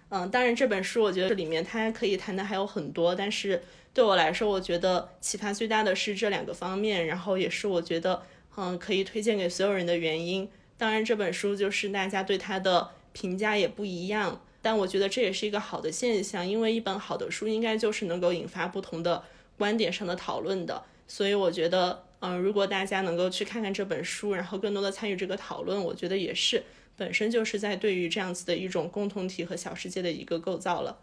[0.09, 3.61] 嗯，当然这本书我觉得这里面它可以谈的还有很多，但是
[3.93, 8.21] 对我来说，我觉得启发最大的是这两个方面，然后也是我觉得
[8.57, 10.49] 嗯可以推荐给所有人的原因。
[10.77, 19.23] 当然这本书就是大家对它的评价也不一样，但我觉得这也是一个好的现象，因为一本好的书应该就是能够引发不同的
[19.57, 22.03] 观点上的讨论的，所以我觉得。
[22.23, 26.63] 嗯，如果大家能够去看看这本书，然后更多的参与这个讨论，我觉得也是
[27.01, 30.99] 本身就是在对于这样子的一种共同体和小世界的一个构造了。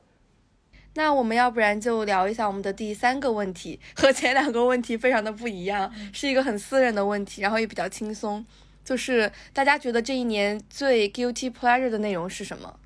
[0.94, 8.46] 那我们要不然就聊一下我们的第三个问题，和前两个问题非常的不一样，是一个很私人的问题，然后也比较轻松，
[8.84, 12.78] 就是大家觉得这一年最 guilty pleasure 的内容是什么？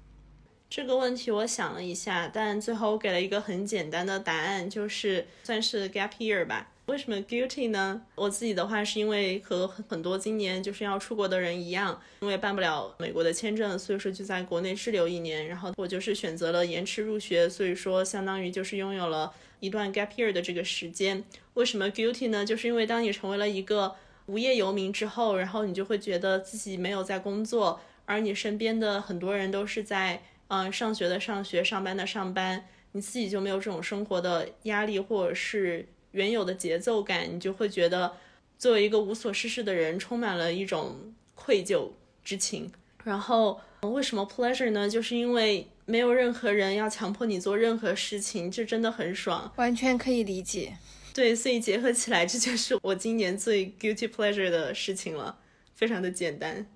[0.71, 6.72] 这个问题我想了一下，但最后我给了一个很简单的答案，就是算是 gap year 吧。
[6.87, 8.03] 为什么 guilty 呢？
[8.17, 15.47] 我自己的话是因为和很多今年就是要出国的人一样，因为办不了美国的签证，所以说就在国内滞留一年。
[15.47, 21.23] 然后我就是选择了延迟入学，所以说相当于就是拥有了一段 gap year 的这个时间。
[21.55, 22.45] 为什么 guilty 呢？
[22.45, 23.95] 就是因为当你成为了一个
[24.27, 35.87] 无业游民之后，然后你就会觉得自己没有在工作，而你身边的很多人都是在嗯上学的上学，上班的上班，你自己就没有这种生活的压力或者是。
[36.13, 38.13] 原有的节奏感，你就会觉得
[38.59, 41.91] 作为一个无所事事的人，充满了一种愧疚
[42.25, 42.71] 之情。
[43.05, 44.89] 然后为什么 pleasure 呢？
[44.89, 50.77] 就是因为没有任何人要强迫你做任何事情，这真的很爽，完全可以理解。
[51.13, 55.37] 对，所以结合起来，这就是我今年最 guilty pleasure 的事情了，
[55.75, 56.67] 非常的简单。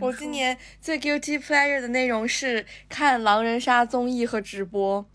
[0.00, 5.06] 我今年最 guilty pleasure 的内容是看狼人杀综艺和直播。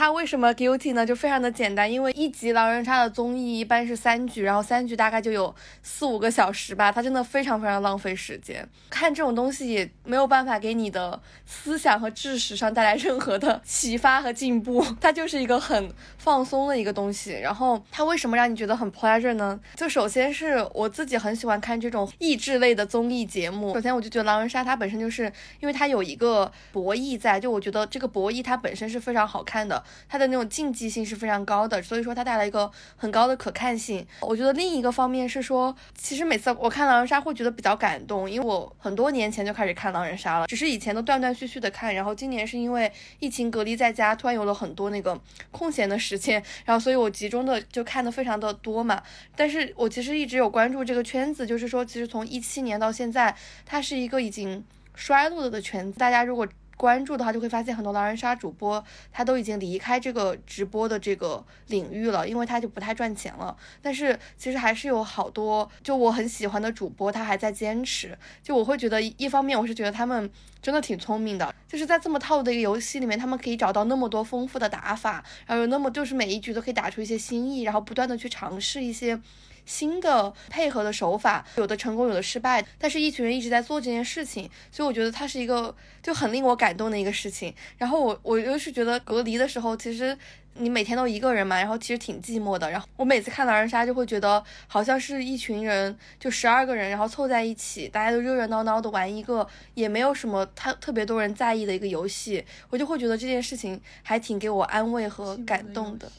[0.00, 1.04] 它为什么 guilty 呢？
[1.04, 8.66] 就非常的简单，因为一集狼人杀的综艺一般是三局，然后三局大概就有四五个小时吧，它真的非常非常浪费时间。
[8.88, 17.32] 看这种东西也没有办法给你的思想和知识上带来任何的启发和进步， 它就是一个很放松的一个东西。
[17.32, 19.60] 然后它为什么让你觉得很 pleasure 呢？
[19.76, 23.74] 就首先是我自己很喜欢看这种益智类的综艺节目。
[23.74, 25.30] 首先我就觉得狼人杀它本身就是
[25.60, 29.84] 因为它有一个博弈在，就我觉得这个博弈它本身是非常好看的。
[30.08, 34.06] 它的那种竞技性是非常高的，所以说它带来一个很高的可看性。
[34.20, 45.18] 我觉得另一个方面是说，其实每次我看狼人杀会觉得比较感动，因为我很多年前就开始看狼人杀了，只是以前都断断续续的看，然后今年是因为疫情隔离在家，突然有了很多那个
[45.50, 49.02] 空闲的时间，然后所以我集中的就看的非常的多嘛。
[49.34, 53.34] 但是我其实一直有关注这个圈子，就是说其实从一七年到现在，
[53.64, 54.64] 它是一个已经
[54.94, 56.46] 衰落了的圈子，大家如果。
[56.80, 63.54] 关注的话，就会发现很多狼人杀主播他都已经离开这个直播的这个领域了，因为他就不太赚钱了。
[63.82, 68.16] 但是其实还是有好多就我很喜欢的主播，他还在坚持。
[68.42, 70.30] 就我会觉得，一方面我是觉得他们
[70.62, 79.20] 真的挺聪明的，就是在这么套路的一个游戏里面，他们可以找到那么多丰富的打法，然后有那么就是每一局都可以打出一些新意，然后不断的去尝试一些。
[79.66, 87.54] 新的配合的手法，有的成功，有的失败，但是一群人一直在做这件事情，所以我觉得它是一个就很令我感动的一个事情。
[87.76, 90.16] 然后我我又是觉得隔离的时候，其实
[90.54, 92.70] 你每天都一个人嘛，然后其实挺寂寞的。
[92.70, 106.10] 然后我每次看狼人杀就会觉得好像是一群人，就十二个人，然后凑在一起，大家都热热闹闹的玩一个也没有什么特特别多人在意的一个游戏，我就会觉得这件事情还挺给我安慰和感动的。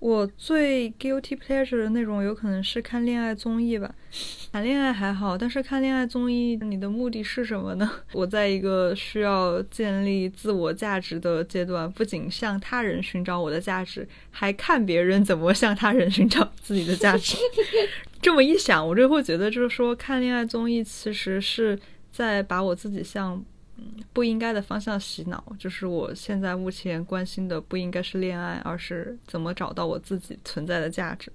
[0.00, 3.92] 我最 guilty pleasure 的内容，有可能是看恋爱综艺吧。
[4.52, 7.90] 谈恋爱还好，但是看恋爱综艺，你的目的是什么呢？
[8.14, 17.36] 我在一个需要建立自我价值的阶段，不仅向他人寻找我的价值，还看别人怎么向他人寻找自己的价值。
[18.22, 21.78] 这么一想，我就会觉得，就是说看恋爱综艺其实是
[22.12, 23.44] 在把我自己向。
[24.12, 31.32] 不应该的方向洗脑，就是我现在目前关心的不应该是恋爱，而是怎么找到我自己存在的价值。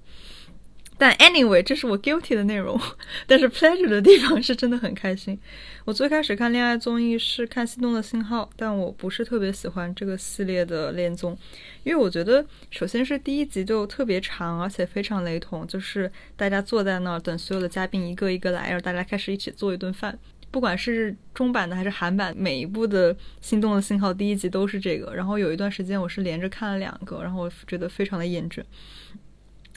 [0.96, 2.80] 但 anyway，这是我 guilty 的内容，
[3.26, 5.38] 但是 pleasure 的地方是真的很开心。
[5.86, 11.36] 我最开始看恋爱综艺是看《心动的信号》，但我不是特别喜欢这个系列的恋综，
[11.84, 20.18] 因为我觉得首先是第一集就特别长，而且非常雷同，就是大家坐在那儿等所有的嘉宾一个一个来，然后大家开始一起做一顿饭。
[20.54, 25.12] 不管是中版的还是韩版，每一部的《心动的信号》第一集都是这个。
[25.16, 28.62] 然后有一段时间我是连着看了两个，然后我觉得非常的厌倦。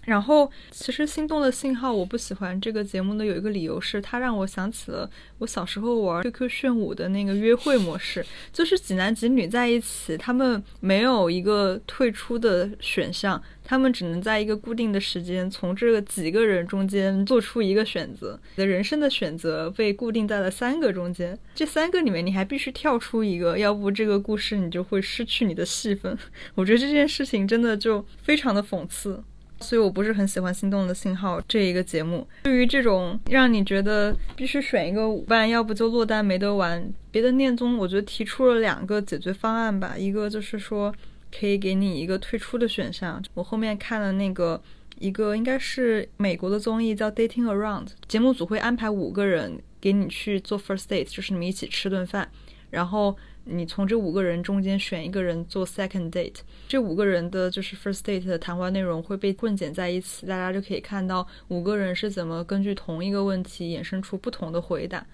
[0.07, 18.39] 然后，其实《心动的信号》我不喜欢这个节目的有一个理由是，它让我想起了我小时候玩 QQ 炫舞的那个约会模式，就是几男几女在一起，他们没有一个退出的选项，他们只能在一个固定的时间从这个几个人中间做出一个选择。
[18.55, 26.17] 你的人生的选择被固定在了三个中间，这三个里面你还必须跳出一个，要不这个故事你就会失去你的戏份。
[26.55, 29.21] 我觉得这件事情真的就非常的讽刺。
[29.61, 32.27] 所以我不是很喜欢《心动的信号》这一个节目。
[32.43, 39.97] 对于这种让你觉得必须选一个舞伴，要不就落单没得玩，别的恋综我觉得提出了两个解决方案吧。
[39.97, 40.95] 一个就是说
[41.37, 43.23] 可以给你一个退出的选项。
[43.35, 44.61] 我后面看了那个
[44.99, 52.29] 一个应该是美国的综艺叫《Dating Around》，节目组会安排五个人给你去做 first date，就是你们一起吃顿饭，
[52.71, 53.17] 然后。
[53.49, 65.07] 你从这五个人中间选一个人做 second date，这五个人的就是 first date 的谈话内容会被混剪在一起，大家就可以看到五个人是怎么根据同一个问题衍生出不同的回答。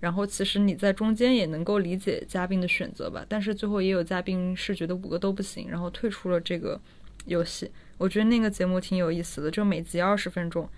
[0.00, 6.80] 然后其实你在中间也能够理解嘉宾的选择吧，但是最后也有嘉宾是觉得五个都不行，然后退出了这个
[7.24, 7.70] 游戏。
[7.96, 10.68] 我觉得那个节目挺有意思的，就每集二十分钟。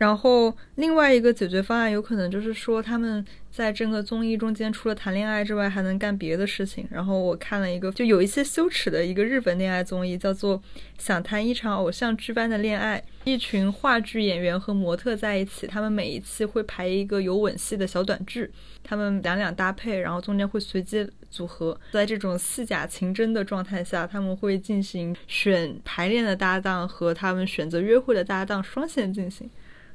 [0.00, 3.24] 然后另外一个解决方案有可能就是说他们。
[3.50, 6.86] 在整个综艺中间，除了谈恋爱之外，还能干别的事情。
[6.88, 10.56] 然后我看了一个就有一些羞耻的一个日本恋爱综艺，叫做
[10.98, 12.98] 《想谈一场偶像剧般的恋爱》。
[13.24, 18.48] 一群话剧演员和模特在一起，他们每一期会排一个有吻戏的小短剧，
[18.84, 21.78] 他们两两搭配，然后中间会随机组合。
[21.90, 29.50] 在这种戏假情真的状态下，他们会进行选排练的搭档和他们选择约会的搭档双线进行。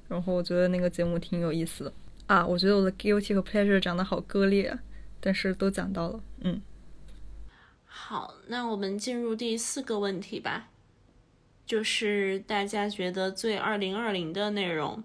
[0.07, 1.93] 然后我觉得那个节目挺有意思的。
[2.27, 4.77] 啊，我觉得我的 guilty 和 pleasure 讲的好割裂，
[5.19, 6.19] 但是都讲到了。
[6.41, 6.59] 嗯，
[7.85, 10.69] 好，那我们进入第四个问题吧，
[11.65, 15.03] 就是大家觉得最二零二零的内容。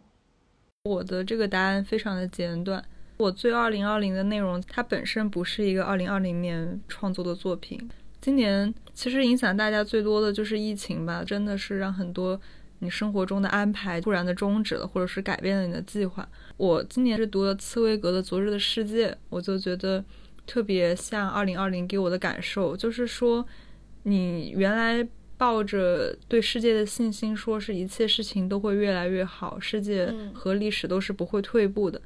[0.85, 2.83] 我的这个答案非常的简短，
[3.19, 12.41] 我最二零二零的内容，它本身不是一个二零二零年创作的作品，今年其实影响大家最多的就是疫情吧，真的是让很多
[12.81, 16.29] 你生活中的安排突然的终止了，或者是改变了你的计划。
[16.57, 20.05] 我今年是读了茨威格的《昨日的世界》，我就觉得
[20.47, 23.47] 特别像二零二零给我的感受，就是说
[24.03, 25.07] 你原来
[25.37, 32.01] 抱着对世界的信心，说是一切事情都会越来越好，世界和历史都是不会退步的。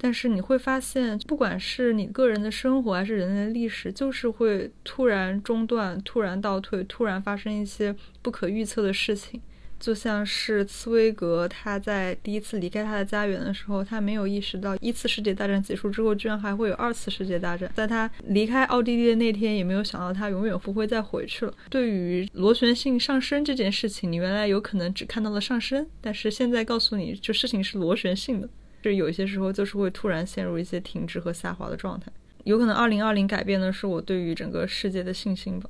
[0.00, 9.40] 但是你会发现，不管是你个人的生活，还是人类的历史，就是会突然中断、突然倒退、突然发生一些不可预测的事情。
[9.78, 17.70] 就像是茨威格他在第一次离开他的家园的时候，他没有意识到一次世界大战结束之后，居然还会有二次世界大战。
[17.74, 21.52] 在他离开奥地利的那天，也没有想到他永远不会再回去了。
[21.70, 28.48] 对于螺旋性上升这件事情，你原来有可能只看到了上升，但是现在告诉你，就事情是螺旋性的。
[28.80, 32.10] 就有些时候就是会突然陷入一些停滞和下滑的状态，
[32.44, 35.68] 有可能二零二零改变的是我对于整个世界的信心吧。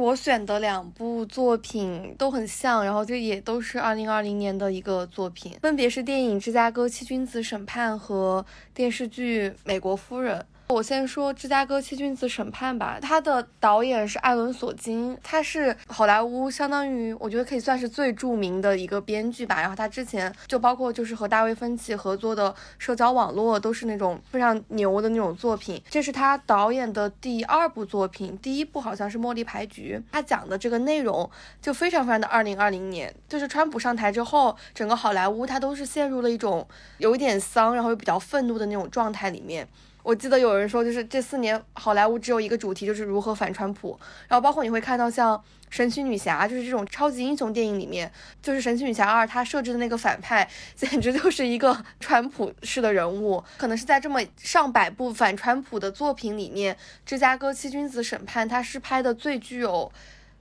[0.00, 10.40] 我选的两部作品都很像，然后就也都是二零二零年的一个作品，分别是电影《芝加哥七君子审判》和电视剧《美国夫人》。
[10.70, 19.60] 我先说芝加哥七君子审判吧，他的导演是艾伦索金，他是好莱坞相当于我觉得可以算是最著名的一个编剧吧。
[19.60, 25.82] 然后他之前就包括就是和大卫芬奇合作的社交网络都是那种非常牛的那种作品。
[25.90, 31.28] 这是他导演的第二部作品，第一部好像是《茉莉牌局》，他讲的这个内容
[31.60, 36.64] 就非常非常的二零二零年，就是川普上台之后，整个好莱坞他都是陷入了一种
[36.98, 39.66] 有一点丧，然后又比较愤怒的那种状态里面。
[40.02, 43.98] 我记得有人说，就是这四年好莱坞只有一个主题，就是如何反川普。
[44.28, 48.10] 然后包括你会看到像神奇女侠，就是这种超级英雄电影里面，
[48.42, 53.42] 就是神奇女侠二，它设置的那个反派，简直就是一个 川普式的人物。
[53.56, 56.74] 可能是在这么上百部反川普的作品里面，
[57.04, 59.92] 《芝加哥七君子审判》它是拍的最具有。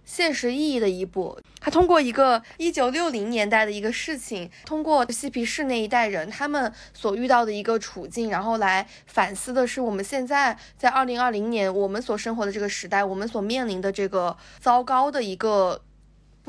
[0.06, 15.82] 现实意义的一步，他通过一个一九六零年代的一个事情，通过嬉皮士那一代人他们所遇到的一个处境，然后来反思的是我们现在在二零二零年我们所生活的这个时代，我们所面临的这个糟糕的一个。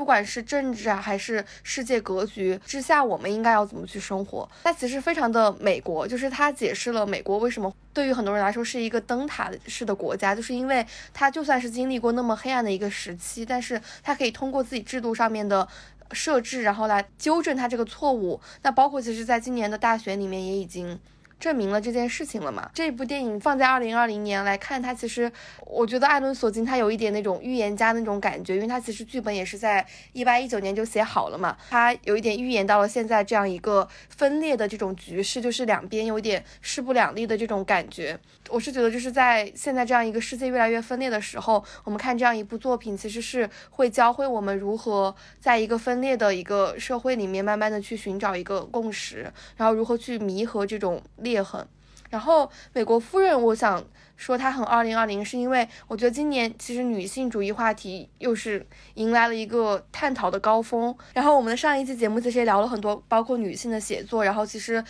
[0.01, 4.49] 不管是政治啊，还是世界格局之下，我们应该要怎么去生活？
[4.63, 10.83] 它其实非常的美国，就是它解释了美国为什么对于很多人来说是一个灯塔式的国家，就是因为
[11.13, 15.67] 它就算是经历过那么黑暗的一个时期，但是它可以通过自己制度上面的
[16.13, 18.41] 设置，然后来纠正它这个错误。
[18.63, 20.99] 那包括其实在今年的大选里面也已经。
[21.41, 22.69] 证明了这件事情了嘛？
[22.71, 25.29] 这部电影放在二零二零年来看，它其实
[25.65, 29.83] 我觉得艾伦·索金他有一点那种预言家那种感觉，因为他其实剧本也是在
[30.13, 31.57] 一八一九年就写好了嘛。
[31.71, 38.19] 他有一点预言到了现在这样一个分裂的这种局势，就是两边有点势不两立的这种感觉。
[38.49, 51.30] 我是觉得就是在现在这样一个世界越来越分裂的时候，我们看这样一部作品，其实是会教会我们如何在一个分裂的一个社会里面，慢慢的去寻找一个共识，然后如何去弥合这种裂。
[51.31, 51.65] 裂痕，
[52.09, 53.81] 然后美国夫人，我想
[54.17, 58.65] 说她很二零二零，是因为我觉得今年其实女性主义话题又是
[58.95, 60.93] 迎来了一个探讨的高峰。
[61.13, 64.25] 然后我们的上一期节目其实也聊了很多，包括女性的写作。
[64.25, 64.83] 然后其实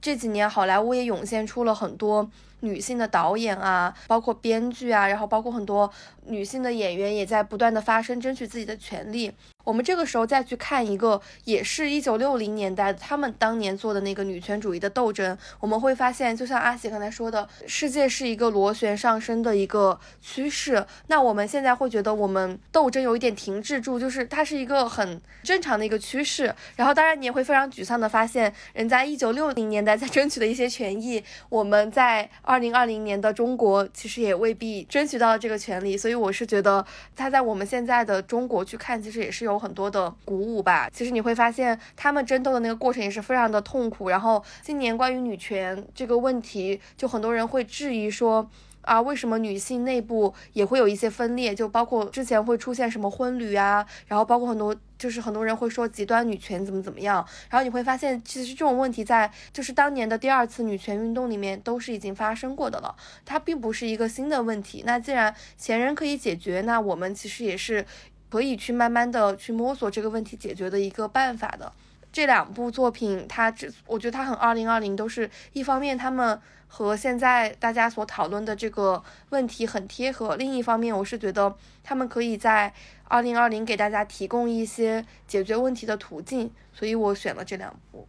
[0.00, 2.28] 这几年好莱坞也涌现出了很多
[2.60, 5.90] 女性的导演啊，包括编剧啊，然后包括很多
[6.26, 9.32] 女性的演员也在不断的发声，争取自己的权利。
[9.64, 20.84] 我们这个时候再去看一个，也是一九六零年代他们当年做的那个女权主义的斗争，我们会发现，就像阿喜刚才说的，世界是一个螺旋上升的一个趋势。
[21.06, 26.54] 那我们现在会觉得我们斗争有一点停滞住，就是它是一个很正常的一个趋势。
[26.76, 35.96] 然后，当然你也会非常沮丧的发现，人在一九六零年代在争取的一些权益，我们在二零二零年的中国其实也未必争取到了这个权利。
[35.96, 36.84] 所以，我是觉得
[37.16, 39.54] 他在我们现在的中国去看，其实也是有。
[39.54, 44.08] 有很多的鼓舞吧，其实你会发现他们争斗的那个过程也是非常的痛苦。
[44.08, 48.50] 然后今年关于女权这个问题，就很多人会质疑说
[48.84, 51.54] 啊，为什么女性内部也会有一些分裂？
[51.54, 57.26] 就包括之前会出现什么婚旅啊，然后包括很多就是很多人会说极端女权怎么怎么样。
[57.50, 64.82] 然后你会发现，其实这种问题在就是当年的第二次女权运动里面都是已经发生过的了，它并不是一个新的问题。
[64.86, 67.84] 那既然前人可以解决，那我们其实也是。
[68.30, 71.72] 可以去慢慢的去摸索这个问题解决的一个办法的。
[72.14, 81.52] 这两部作品，它只我觉得它很二零二零，都是一方面他们和现在大家所讨论的这个问题很贴合，另一方面我是觉得
[81.82, 82.72] 他们可以在
[83.08, 88.06] 二零二零给大家提供一些解决问题的途径，所以我选了这两部。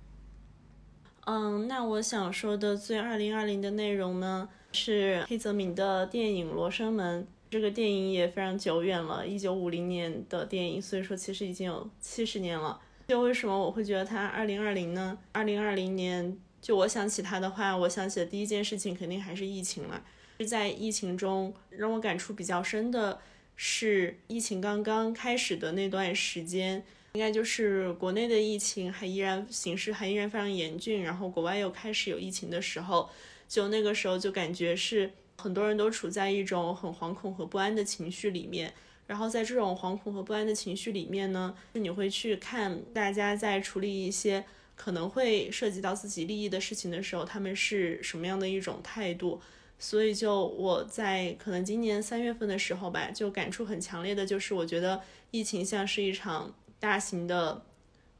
[1.26, 7.24] 嗯，那我想说的最二零二零的内容呢，是黑泽明的电影《罗生门》。
[7.50, 12.80] 这个电影也非常久远了，一九五零年的电影，所以说其实已经有七十年了。
[13.08, 15.18] 就为什么我会觉得它二零二零呢？
[15.32, 20.04] 二零二零年，就我想起它的话，我想起的第一件事情肯定还是疫情了。
[20.40, 23.20] 是在疫情中让我感触比较深的
[23.56, 26.84] 是，疫情刚刚开始的那段时间，
[27.14, 33.10] 应该就是国内的疫情还依然形势还依然非常严峻，然后国外又开始有疫情的时候，
[33.48, 38.74] 就那个时候就感觉是很多人都处在一种很惶恐和不安的情绪里面。
[39.08, 44.44] 然后在这种惶恐和不安的情绪里面呢，你会去看大家在处理一些
[44.76, 49.42] 可能会涉及到自己利益的事情的时候，他们是什么样的一种态度。
[49.78, 55.02] 所以就我在可能今年三月份的时候吧，就感触很强烈的就是，我觉得
[55.32, 57.66] 疫情像是一场大型的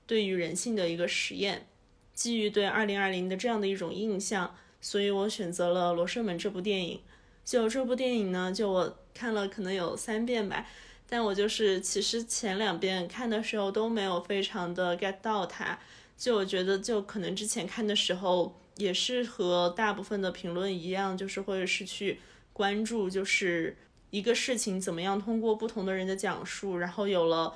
[0.06, 1.66] 对于人性的一个实验。
[2.14, 7.00] 基于对二零二零的这样的一种印象，所以我选择了《罗生门》这部电影。
[7.44, 10.68] 就这部电影呢，就我看了可能有三遍吧，
[11.10, 15.80] 但我就是其实前两遍看的时候都没有非常的 get 到它，
[16.18, 22.20] 就我觉得就可能之前看的时候也是和大部分的评论一样，就是或者是去
[22.52, 23.78] 关注就是
[24.10, 27.56] 一个事情怎么样通过不同的人的讲述，然后有了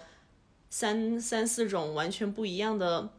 [0.69, 3.09] 三三四种完全不一样的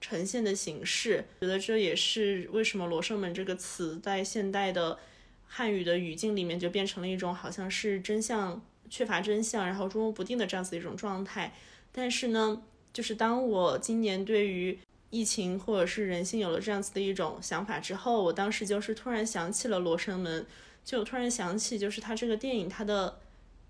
[0.00, 4.98] 呈现的形式，觉得这也是为什么罗生门这个词在现代的。
[5.48, 11.52] 汉语的语境里面就变成了一种好像是真相缺乏真相，然后捉摸不定的这样子一种状态。
[11.90, 14.78] 但是呢，就是当我今年对于
[15.10, 20.42] 疫情或者是人性有了这样子的一种想法之后，我当时就是突然想起了《罗生门》，
[20.84, 23.18] 就突然想起就是它这个电影它的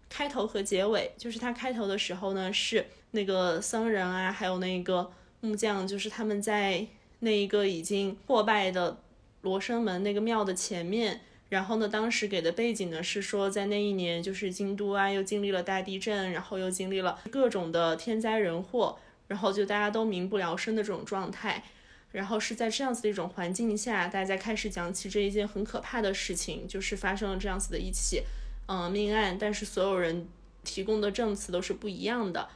[0.08, 5.10] 开头和结尾，就是它开头的时候呢是那个僧人啊，还有那个
[5.40, 6.86] 木匠，就是他们在
[7.20, 8.98] 那一个已经破败的
[9.42, 11.22] 罗生门那个庙的前面。
[11.48, 21.64] 然后呢，当时给的背景呢是说，在那一年就是京都啊，又经历了大地震，然后又经历了各种的天灾人祸，然后就大家都民不聊生的这种状态。
[22.12, 28.22] 然后是在这样子的一种环境下，大家开始讲起这一件很可怕的事情，就是发生了这样子的一起，
[28.66, 29.38] 嗯，命案。
[29.38, 30.26] 但是所有人
[30.64, 32.48] 提供的证词都是不一样的。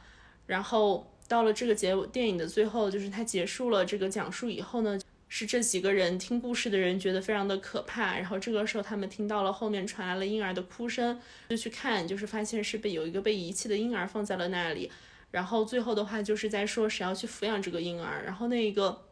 [0.45, 4.99] 然后到了这个结电影的最后，就是他结束了这个讲述以后呢。
[5.35, 11.19] 是这几个人听故事的人觉得非常的可怕，然后这个时候他们听到了后面传来了婴儿的哭声，
[11.49, 14.91] 就去看，就是发现是被有一个被遗弃的婴儿放在了那里，
[15.31, 19.05] 然后最后的话就是在说谁要去抚养这个婴儿，然后那一个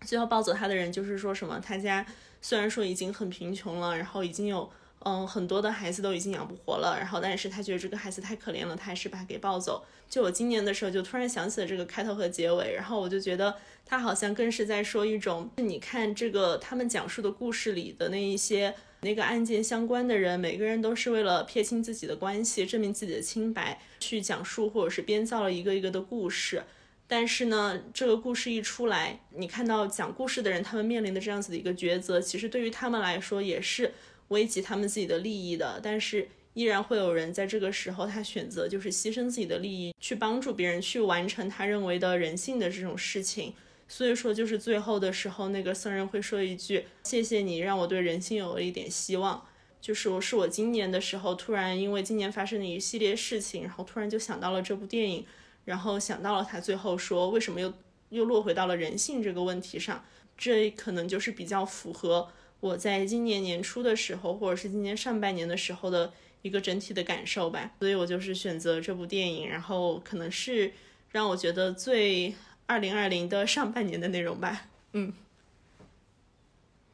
[0.00, 2.04] 最后抱走他的人就是说什么他家
[2.40, 4.68] 虽然说已经很贫穷了，然后已经有。
[5.04, 9.84] 嗯，很多的孩子都已经养不活了，然后但是他觉得这个孩子太可怜了，他还是把他给抱走。
[10.08, 26.62] 就我今年的时候，就突然想起了这个开头和结尾，然后我就觉得他好像更是在说一种，你看这个他们讲述的故事里的那一些那个案件相关的人，每个人都是为了撇清自己的关系，证明自己的清白，去讲述或者是编造了一个一个的故事。
[27.08, 33.92] 但是呢，这个故事一出来，你看到讲故事的人他们面临的这样子的一个抉择，其实对于他们来说也是。
[34.28, 43.54] 危及他们自己的利益的，但是依然会有人在这个时候，他选择就是牺牲自己的利益，去帮助别人去完成他认为的人性的这种事情。
[43.88, 49.46] 所以说，就是最后的时候，那个僧人会说一句：“谢谢你，让我对人性有了一点希望。”
[49.82, 55.26] 就是我是我今年的时候，突然因为今年发生的一系列事情，然后突然就想到了这部电影，
[55.64, 57.72] 然后想到了他最后说为什么又
[58.10, 60.04] 又落回到了人性这个问题上，
[60.38, 62.28] 这可能就是比较符合。
[62.62, 70.72] 我在今年年初的时候，或者是今年上半年的时候的一个整体的感受吧，所以我就是选择这部电影，然后可能是
[71.10, 72.32] 让我觉得最
[72.66, 74.68] 二零二零的上半年的内容吧。
[74.92, 75.12] 嗯，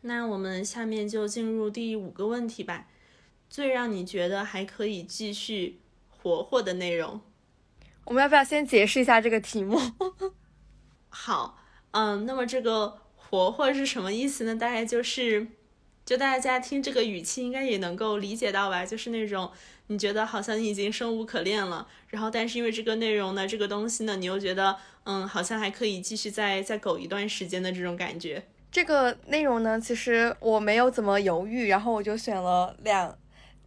[0.00, 2.86] 那我们下面就进入第五个问题吧，
[3.50, 7.20] 最让你觉得还可以继续活活的内容，
[8.06, 9.78] 我们要不要先解释一下这个题目？
[11.10, 11.58] 好，
[11.90, 14.56] 嗯，那么这个活活是什么意思呢？
[14.56, 15.48] 大概就是。
[16.08, 18.82] 就大家听这个语气，应该也能够理解到吧？
[18.82, 19.50] 就是那种
[19.88, 28.42] 你觉得好像你已经生无可恋了，然后但是因为这个内容呢，这个东西呢，你又觉得嗯，好像还可以继续再再苟一段时间的这种感觉。
[28.72, 33.14] 这个内容呢，其实我没有怎么犹豫，然后我就选了两。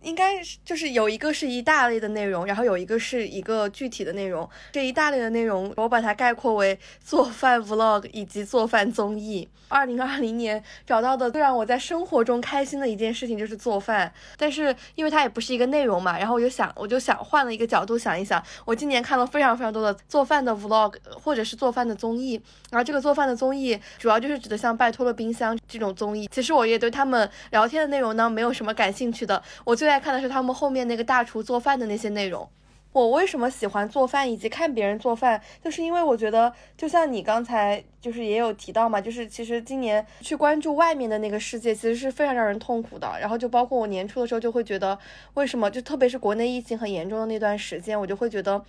[0.02, 4.47] 应该是就是有一个是一大类的内容，然后有一个是一个具体的内容。
[4.72, 9.47] 这一大类的内容，我把它概括为做饭 vlog 以及做饭综艺。
[9.68, 18.43] 二零二零年找到的最让我在生活中开心的一件事情就是做饭，但是因为它也不是一个内容嘛，然后我就想，我就想换了一个角度想一想。
[18.66, 22.34] 我今年看了非常非常多的做饭的 vlog 或者是做饭的综艺，
[22.70, 26.28] 然后这个做饭的综艺主要就是指的像拜托了冰箱这种综艺。
[26.30, 29.41] 其实我也对他们聊天的内容呢没有什么感兴趣的。
[29.64, 32.48] 我最在看的是他们后面那个大厨做饭的那些内容。
[32.94, 43.10] 我为什么喜欢做饭以及看别人做饭，就是因为我觉得，就像你刚才就是也有提到嘛，就是其实今年去关注外面的那个世界，其实是非常让人痛苦的。
[43.22, 45.00] 然后就包括我年初的时候就会觉得，
[45.36, 48.62] 为什么就特别是国内疫情很严重的那段时间，我就会觉得，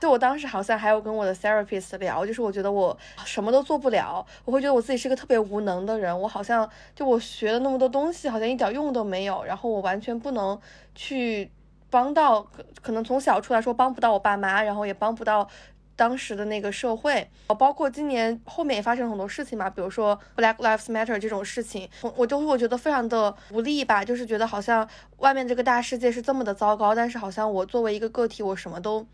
[0.00, 10.60] 就我当时好像还有跟我的 therapist 聊，就是我觉得我什么都做不了，我会觉得我自己是个特别无能的人，我好像就我学了那么多东西，好像一点用都没有，然后我完全不能
[10.94, 11.50] 去。
[11.90, 12.44] 帮到
[12.82, 15.48] 可能从小出来说帮不到我爸妈，然后也帮不到
[15.94, 24.88] 当时的那个社会，包括今年后面也发生了很多事情嘛，比如说 Black Lives Matter 这种事情，我我就会觉得非常的无力吧，就是觉得好像
[25.18, 29.06] 外面这个大世界是这么的糟糕，但是好像我作为一个个体，我什么都。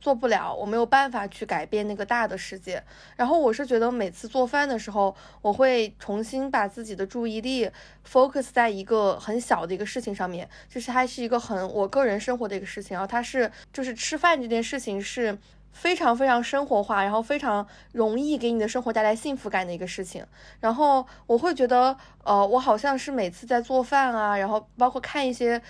[0.00, 2.82] 做不了，我没有办法去改变那个大的世界。
[3.16, 7.68] 然后我是觉得每次做饭的时候，我会重新把自己的注意力
[8.08, 12.94] focus 在一个很小的一个事情上面，就是它是一个很我个人生活的一个事情。
[12.94, 15.36] 然后它是就是吃饭这件事情是
[15.72, 20.24] 非常非常生活化，然后非常容易给你的生活带来幸福感的一个事情。
[20.60, 25.60] 然后我会觉得，呃，我好像是每次在做饭啊，然后包括看一些。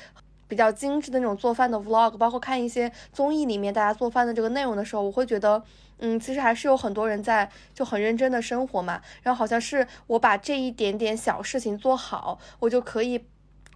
[0.48, 5.62] 比较精致的那种做饭的 vlog，包括看一些综艺里面大家做饭的这个内容的时候，我会觉得，
[5.98, 9.00] 嗯，其实还是有很多人在就很认真的生活嘛。
[9.22, 13.24] 然后好像是我把这一点点小事情做好，我就可以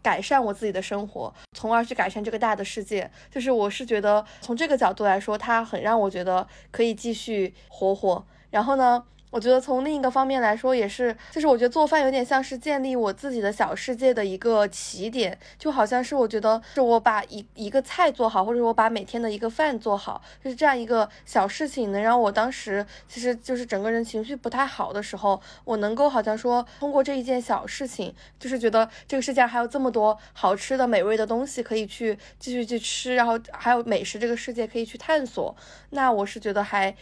[0.03, 3.11] 改善我自己的生活，从而去改善这个大的世界。
[3.31, 8.25] 就是我是觉得从这个角度来说，它很让我觉得可以继续活活。
[8.51, 9.05] 然后呢？
[9.31, 35.55] 我觉得从另一个方面来说，也是，就是我觉得做饭有点像是建立我自己的小世界的一个起点，就好像是我觉得是我把一一个菜做好，或者我把每天的一个饭做好，就是这样一个小事情，能让我当时其实就是整个人情绪不太好的时候，我能够好像说通过这一件小事情，就是觉得这个世界上还有这么多好吃的美味的东西可以去继续去吃，然后还有美食这个世界可以去探索，
[35.91, 36.93] 那我是觉得还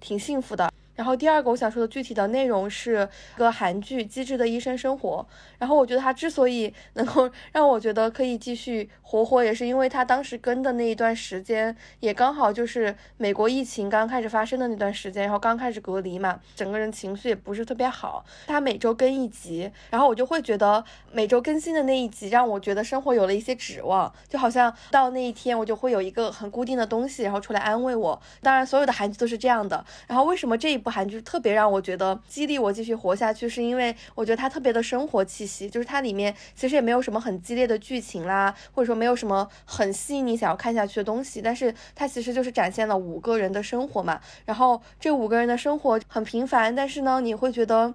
[0.00, 0.68] 挺幸福的。
[0.96, 5.24] 然后第二个我想说的具体的内容是个韩剧《机智的医生生活》。
[5.58, 18.24] 然后我觉得它之所以能够 让我觉得可以继续活活，也是因为它当时跟的那一段时间也刚好就是美国疫情刚开始发生的那段时间，然后刚开始隔离嘛，整个人情绪也不是特别好。
[18.46, 28.20] 它每周更一集，然后我就会觉得每周更新的那一集让我觉得生活有了一些指望，就好像到那一天我就会有一个很固定的东西，然后出来安慰我。
[28.40, 29.84] 当然，所有的韩剧都是这样的。
[30.06, 44.20] 然后为什么这一部韩剧特别让我觉得激励我继续活下去，是因为我觉得它特别的生活气息，就是它里面其实也没有什么很激烈的剧情啦，或者说没有什么很吸引你想要看下去的东西，但是它其实就是展现了五个人的生活嘛。
[44.44, 47.92] 然后这五个人的生活很平凡，但是呢，你会觉得。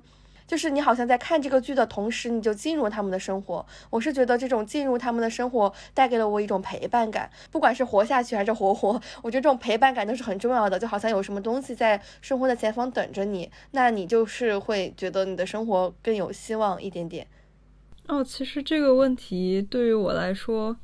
[0.51, 3.65] 就是你好像在看这个剧的同时，你就进入他们的生活。
[3.89, 10.77] 我是觉得这种进入他们的生活带给了我一种陪伴感，不管是活下去还是活活，我觉得这种陪伴感都是很重要的。
[10.77, 17.25] 就好像有什么东西在生活的前方等着你，那你就是会觉得你的生活更有希望一点点。
[18.07, 20.75] 哦，其实这个问题对于我来说，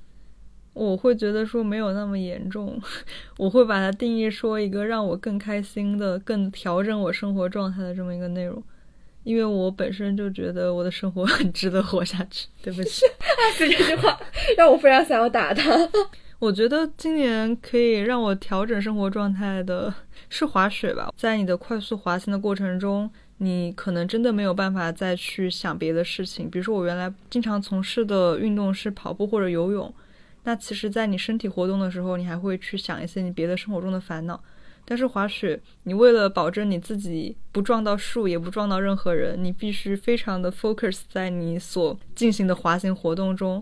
[0.72, 2.82] 我会觉得说没有那么严重，
[3.38, 8.64] 我会把它定义说一个让我更开心的、更调整我生活状态的这么一个内容。
[9.28, 12.48] 因为我本身就觉得我的生活 很值得活下去。
[12.64, 13.06] 对不起，
[13.58, 14.18] 这句话
[14.58, 15.78] 让我非常想要打他。
[16.40, 19.94] 我觉得今年可以让我调整生活状态的
[20.30, 21.12] 是滑雪吧。
[21.18, 23.10] 在你的快速滑行的过程中，
[23.40, 26.50] 你可能真的没有办法再去想别的事情。
[26.50, 29.94] 比如说，我原来经常从事的运动是跑步或者游泳，
[30.44, 34.42] 那其实，在你身体活动的时候，你还会去想一些你别的生活中的烦恼。
[34.90, 43.62] 但是滑雪，你为了保证你自己不撞到树，也不撞到任何人，你必须非常的 focus 在你所进行的滑行活动中。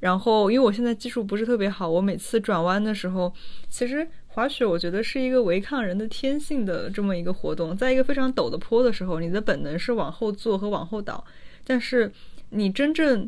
[0.00, 3.32] 然后，因为我现在技术不是特别好，我每次转弯的时候，
[3.70, 7.74] 其实滑雪我觉得是一个违抗人的天性的这么一个活动。
[7.74, 11.24] 在一个非常陡的坡的时候，你的本能是往后坐和往后倒，
[11.64, 12.12] 但是
[12.50, 13.26] 你真正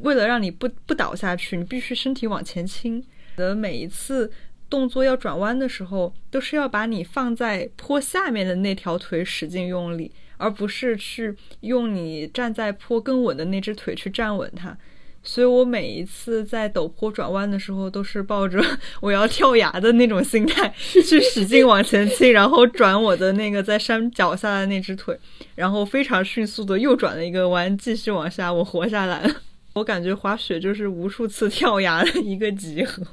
[0.00, 3.00] 为了让你不不倒下去，你必须身体往前倾
[3.36, 4.28] 的每一次。
[4.72, 14.74] 动作要转弯的时候，都是要把你放在坡下面的那条腿使劲用力，而不是去用你站在坡更稳的那只腿去站稳它。
[15.22, 18.64] 所以我每一次在陡坡转弯的时候，都是抱着
[19.02, 25.14] 我要跳崖的那种心态 去使劲往前倾，然后转我的那个在山脚下的那只腿，
[25.54, 29.34] 然后非常迅速的又转了一个弯，继续往下，我活下来了。
[29.74, 33.04] 我感觉滑雪就是无数次跳崖的一个集合。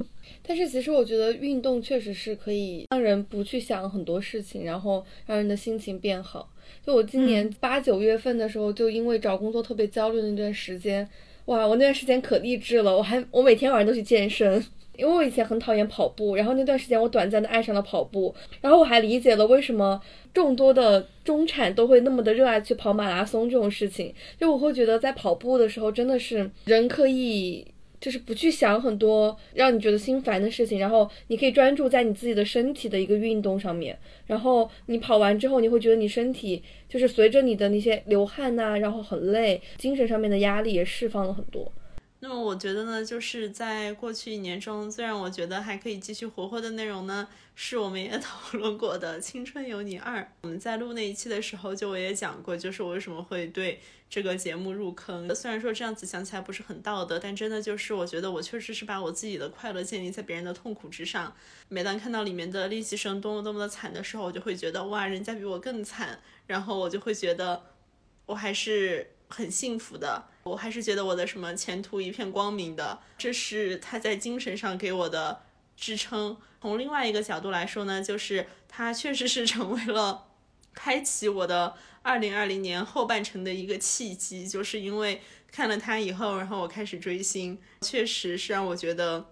[0.49, 6.51] 但是其实我觉得运动确实是可以让人不去想很多事情，然后让人的心情变好。
[6.83, 11.07] 就我今年八九月份的时候，就因为找工作特别焦虑的那段时间，
[11.45, 14.65] 哇，我那段时间可励志了，我还我每天晚上都去健身。
[14.97, 20.01] 因为我以前很讨厌跑步，然后那段时间我短暂的爱上了跑步，然后我还理解了为什么
[20.33, 24.13] 众多的中产都会那么的热爱去跑马拉松这种事情。
[24.37, 27.65] 就我会觉得在跑步的时候，真的是人可以
[27.99, 33.97] 就是不去想很多让你觉得心烦的事情，然后你可以专注在你自己的身体的一个运动上面。
[34.25, 41.71] 然后你跑完之后，你会觉得你身体就是随着你的那些流汗呐、然后很累，精神上面的压力也释放了很多。
[42.21, 50.19] 那么我觉得呢，就是在过去一年中，最让我觉得还可以继续活泼的内容呢，是我们也 讨论过的《青春有你二》。
[50.41, 55.33] 我们在录那一期的时候，就我也讲过，就是我为什么会对这个节目入坑。
[55.33, 61.33] 虽然说这样子想起来不是很道德，但真的就是我觉得我确实是把我自己的快乐建立在别人的痛苦之上。
[61.69, 67.63] 每当看到里面的练习生多么多么的惨的时候，我就会觉得哇，人家比我更惨，然后我就会觉得
[68.25, 69.11] 我还是。
[69.29, 75.43] 很幸福的，我还是觉得我的什么前途一片光明的，这是他在精神上给我的
[75.77, 76.35] 支撑。
[76.59, 80.25] 从另外一个角度来说呢，就是他确实是成为了
[80.73, 85.21] 开启我的二零二零年后半程的一个契机，就是因为
[85.51, 89.29] 看了他以后，然后我开始追星，确实是让我觉得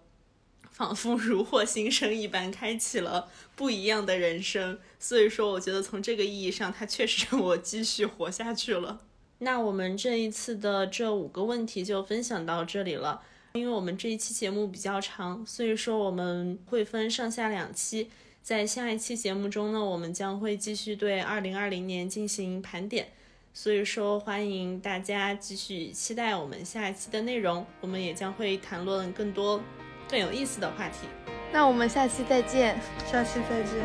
[0.72, 4.80] 仿佛如获新生一般，开启了不一样的人生。
[5.00, 9.02] 所以说，我觉得从这个意义上，他确实让我继续活下去了。
[9.40, 13.22] 那我们这一次的这五个问题就分享到这里了。
[13.54, 18.10] 因为我们这一期节目比较长，所以说我们会分上下两期。
[18.44, 23.08] 在下一期节目中呢，我们将会继续对二零二零年进行盘点。
[23.54, 27.66] 所以说，欢迎大家继续期待我们下一期的内容。
[27.82, 29.60] 我们也将会谈论更多
[30.08, 31.08] 更有意思的话题。
[31.52, 32.80] 那我们下期再见，
[33.12, 33.76] 下期再见。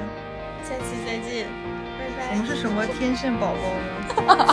[0.62, 1.48] 下期再见，
[1.98, 2.32] 拜拜。
[2.32, 4.53] 我们是什么天线宝宝吗？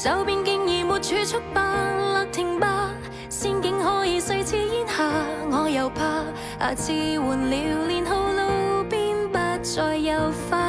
[0.00, 1.74] 手边竟已没储蓄吧，
[2.14, 2.88] 勒停吧，
[3.28, 5.02] 仙境可以碎似烟霞，
[5.50, 6.22] 我又怕
[6.60, 10.67] 下次换了年號，路边不再有花，